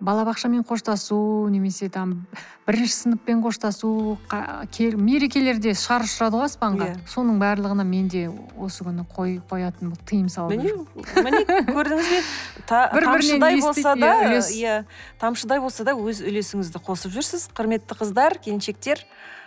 балабақшамен 0.00 0.60
қоштасу 0.68 1.48
немесе 1.48 1.88
там 1.88 2.26
бірінші 2.66 2.92
сыныппен 2.94 3.40
қоштасу 3.40 4.18
мерекелерде 5.00 5.72
шар 5.74 6.04
ұшырады 6.04 6.36
ғой 6.36 6.46
аспанға 6.50 6.88
Иә. 6.90 6.98
соның 7.08 7.38
барлығына 7.40 7.84
мен 7.84 8.08
де 8.12 8.26
осы 8.60 8.84
күні 8.84 9.06
қой 9.16 9.38
қоятын 9.48 9.94
тыйым 10.04 10.28
салып 10.28 10.60
міне 10.60 11.44
көрдіңіз 11.72 12.10
бе 12.12 12.20
Та- 12.66 12.90
Бір-бірінен 12.94 13.40
тамшыдай 13.40 13.60
болса 13.60 13.94
иә, 13.94 14.00
да 14.00 14.12
үлес. 14.28 14.50
иә 14.52 14.84
тамшыдай 15.20 15.60
болса 15.60 15.84
да 15.84 15.94
өз 15.96 16.20
үлесіңізді 16.28 16.82
қосып 16.86 17.16
жүрсіз 17.16 17.48
құрметті 17.56 17.96
қыздар 17.96 18.36
келіншектер 18.44 19.00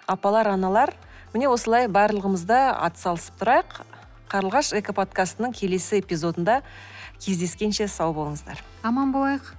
апалар 0.09 0.49
аналар 0.55 0.93
міне 1.33 1.49
осылай 1.53 1.87
барлығымызда 1.91 2.59
атсалысып 2.89 3.37
тұрайық. 3.41 3.79
Қарлығаш 4.29 4.73
экоподкастының 4.81 5.53
келесі 5.57 6.01
эпизодында 6.01 6.59
кездескенше 7.21 7.87
сау 7.89 8.13
болыңыздар. 8.17 8.61
Аман 8.85 9.13
болайық. 9.13 9.53